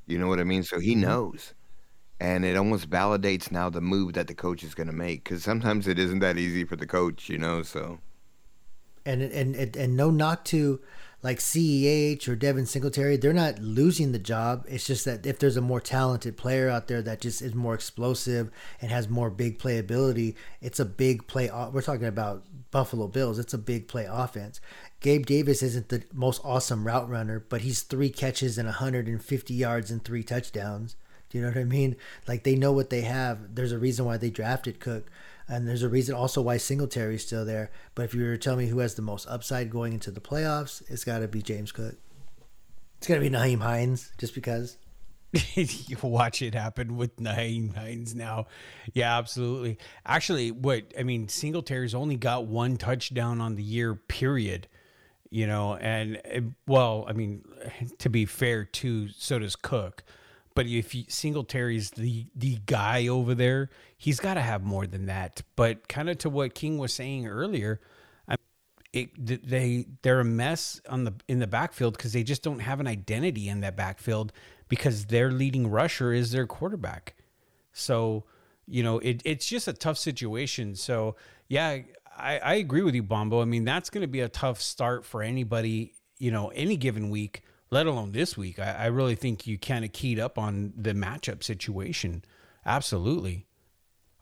You 0.07 0.19
know 0.19 0.29
what 0.29 0.41
I 0.41 0.45
mean? 0.45 0.63
So 0.63 0.79
he 0.79 0.93
mm-hmm. 0.93 1.03
knows 1.03 1.55
and 2.21 2.45
it 2.45 2.57
almost 2.57 2.91
validates 2.91 3.51
now 3.51 3.71
the 3.71 3.81
move 3.81 4.15
that 4.15 4.27
the 4.27 4.35
coach 4.35 4.63
is 4.63 4.75
going 4.75 4.89
to 4.89 4.93
make 4.93 5.25
because 5.25 5.43
sometimes 5.43 5.87
it 5.87 5.99
isn't 5.99 6.19
that 6.19 6.37
easy 6.37 6.65
for 6.65 6.77
the 6.77 6.87
coach, 6.87 7.29
you 7.29 7.39
know. 7.39 7.63
So, 7.63 7.99
and 9.07 9.23
and 9.23 9.55
and, 9.55 9.77
and 9.77 9.97
no 9.97 10.11
knock 10.11 10.45
to 10.47 10.81
like 11.23 11.39
CEH 11.39 12.29
or 12.29 12.37
Devin 12.37 12.67
Singletary, 12.67 13.17
they're 13.17 13.33
not 13.33 13.59
losing 13.59 14.13
the 14.13 14.19
job. 14.21 14.65
It's 14.69 14.87
just 14.87 15.05
that 15.05 15.27
if 15.27 15.39
there's 15.39 15.57
a 15.57 15.61
more 15.61 15.81
talented 15.81 16.37
player 16.37 16.69
out 16.69 16.87
there 16.87 17.03
that 17.03 17.21
just 17.21 17.43
is 17.43 17.55
more 17.55 17.75
explosive 17.75 18.51
and 18.81 18.91
has 18.91 19.09
more 19.09 19.29
big 19.29 19.59
playability, 19.59 20.37
it's 20.61 20.79
a 20.79 20.85
big 20.85 21.27
play. 21.27 21.51
We're 21.73 21.83
talking 21.83 22.07
about 22.07 22.45
Buffalo 22.71 23.09
Bills. 23.09 23.39
It's 23.39 23.55
a 23.55 23.59
big 23.59 23.89
play 23.89 24.07
offense. 24.09 24.61
Gabe 25.01 25.27
Davis 25.27 25.63
isn't 25.63 25.89
the 25.89 26.05
most 26.13 26.41
awesome 26.45 26.87
route 26.87 27.09
runner, 27.09 27.45
but 27.49 27.63
he's 27.63 27.83
three 27.83 28.11
catches 28.11 28.57
and 28.57 28.67
150 28.67 29.55
yards 29.55 29.91
and 29.91 30.05
three 30.05 30.23
touchdowns. 30.23 30.95
Do 31.31 31.39
you 31.39 31.43
know 31.43 31.51
what 31.51 31.59
I 31.59 31.65
mean? 31.65 31.97
Like 32.27 32.45
they 32.45 32.55
know 32.55 32.73
what 32.73 32.91
they 32.91 33.03
have. 33.03 33.55
There's 33.55 33.73
a 33.73 33.79
reason 33.79 34.05
why 34.05 34.17
they 34.17 34.31
drafted 34.31 34.81
Cook, 34.81 35.11
and 35.49 35.67
there's 35.67 35.83
a 35.83 35.89
reason 35.89 36.15
also 36.15 36.43
why 36.43 36.59
Singletary's 36.59 37.25
still 37.25 37.45
there. 37.45 37.71
But 37.95 38.05
if 38.05 38.15
you 38.15 38.23
were 38.23 38.37
to 38.37 38.39
tell 38.39 38.57
me 38.57 38.67
who 38.67 38.81
has 38.81 38.95
the 38.95 39.03
most 39.03 39.27
upside 39.29 39.71
going 39.71 39.95
into 39.95 40.11
the 40.11 40.21
playoffs, 40.21 40.83
it's 40.89 41.05
got 41.05 41.21
to 41.21 41.29
be 41.29 41.41
James 41.41 41.73
Cook. 41.73 41.95
It's 42.99 43.07
got 43.07 43.15
to 43.15 43.21
be 43.21 43.31
Nyheim 43.31 43.61
Hines, 43.61 44.13
just 44.19 44.35
because. 44.35 44.77
you 45.33 45.97
watch 46.03 46.43
it 46.43 46.55
happen 46.55 46.97
with 46.97 47.17
Nyheim 47.17 47.75
Hines 47.75 48.15
now. 48.15 48.47
Yeah, 48.93 49.17
absolutely. 49.17 49.79
Actually, 50.05 50.51
what 50.51 50.93
I 50.99 51.03
mean, 51.03 51.29
Singletary's 51.29 51.95
only 51.95 52.17
got 52.17 52.47
one 52.47 52.77
touchdown 52.77 53.41
on 53.41 53.55
the 53.55 53.63
year, 53.63 53.95
period. 53.95 54.69
You 55.31 55.47
know, 55.47 55.77
and 55.77 56.55
well, 56.67 57.05
I 57.09 57.13
mean, 57.13 57.45
to 57.99 58.11
be 58.11 58.27
fair, 58.27 58.65
too, 58.65 59.09
so 59.09 59.39
does 59.39 59.57
Cook. 59.57 60.03
But 60.59 60.67
if 60.67 60.93
you, 60.93 61.05
Singletary's 61.07 61.91
the 61.91 62.27
the 62.35 62.59
guy 62.67 63.07
over 63.07 63.33
there, 63.33 63.71
he's 63.97 64.19
got 64.19 64.35
to 64.35 64.41
have 64.41 64.65
more 64.65 64.89
than 64.89 65.07
that. 65.07 65.43
But 65.55 65.87
kind 65.87 66.11
of 66.11 66.19
to 66.19 66.29
what 66.29 66.57
King 66.57 66.79
was 66.79 66.93
saying 66.93 67.29
earlier, 67.29 67.81
it, 68.93 69.49
they 69.49 69.87
they're 70.03 70.19
a 70.19 70.25
mess 70.25 70.81
on 70.89 71.05
the 71.05 71.15
in 71.29 71.39
the 71.39 71.47
backfield 71.47 71.97
because 71.97 72.13
they 72.13 72.25
just 72.25 72.43
don't 72.43 72.59
have 72.59 72.81
an 72.81 72.89
identity 72.89 73.49
in 73.49 73.61
that 73.61 73.77
backfield 73.77 74.33
because 74.67 75.05
their 75.05 75.31
leading 75.31 75.71
rusher 75.71 76.13
is 76.13 76.33
their 76.33 76.49
quarterback. 76.49 77.15
So 77.73 78.25
you 78.67 78.83
know 78.83 78.99
it, 78.99 79.23
it's 79.25 79.47
just 79.47 79.69
a 79.69 79.73
tough 79.73 79.97
situation. 79.97 80.75
So 80.75 81.15
yeah, 81.47 81.83
I, 82.17 82.39
I 82.41 82.55
agree 82.55 82.83
with 82.83 82.97
you, 82.97 83.05
Bombo. 83.05 83.41
I 83.41 83.45
mean 83.45 83.65
that's 83.65 83.91
going 83.91 84.03
to 84.03 84.09
be 84.09 84.23
a 84.23 84.29
tough 84.29 84.61
start 84.61 85.05
for 85.05 85.23
anybody. 85.23 85.95
You 86.19 86.33
know, 86.33 86.49
any 86.49 86.77
given 86.77 87.11
week 87.11 87.43
let 87.71 87.87
alone 87.87 88.13
this 88.13 88.37
week. 88.37 88.59
I, 88.59 88.73
I 88.73 88.87
really 88.87 89.15
think 89.15 89.47
you 89.47 89.59
kind 89.59 89.85
of 89.85 89.93
keyed 89.93 90.19
up 90.19 90.39
on 90.39 90.73
the 90.77 90.93
matchup 90.93 91.43
situation. 91.43 92.25
Absolutely. 92.65 93.47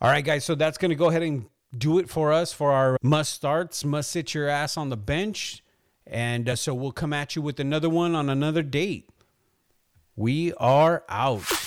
All 0.01 0.11
right, 0.11 0.25
guys. 0.25 0.45
So 0.45 0.55
that's 0.55 0.79
going 0.79 0.91
to 0.91 0.97
go 0.97 1.09
ahead 1.09 1.23
and 1.23 1.47
do 1.77 1.99
it 1.99 2.09
for 2.09 2.33
us 2.33 2.53
for 2.53 2.73
our 2.73 2.97
must 3.03 3.33
starts, 3.33 3.85
must 3.85 4.11
sit 4.11 4.35
your 4.35 4.49
ass 4.49 4.77
on 4.77 4.89
the 4.89 4.97
bench. 4.97 5.63
And 6.07 6.49
uh, 6.49 6.57
so 6.57 6.75
we'll 6.75 6.93
come 6.93 7.13
at 7.13 7.35
you 7.35 7.43
with 7.43 7.59
another 7.59 7.91
one 7.91 8.15
on 8.15 8.29
another 8.29 8.63
date. 8.63 9.09
We 10.15 10.53
are 10.55 11.05
out. 11.09 11.66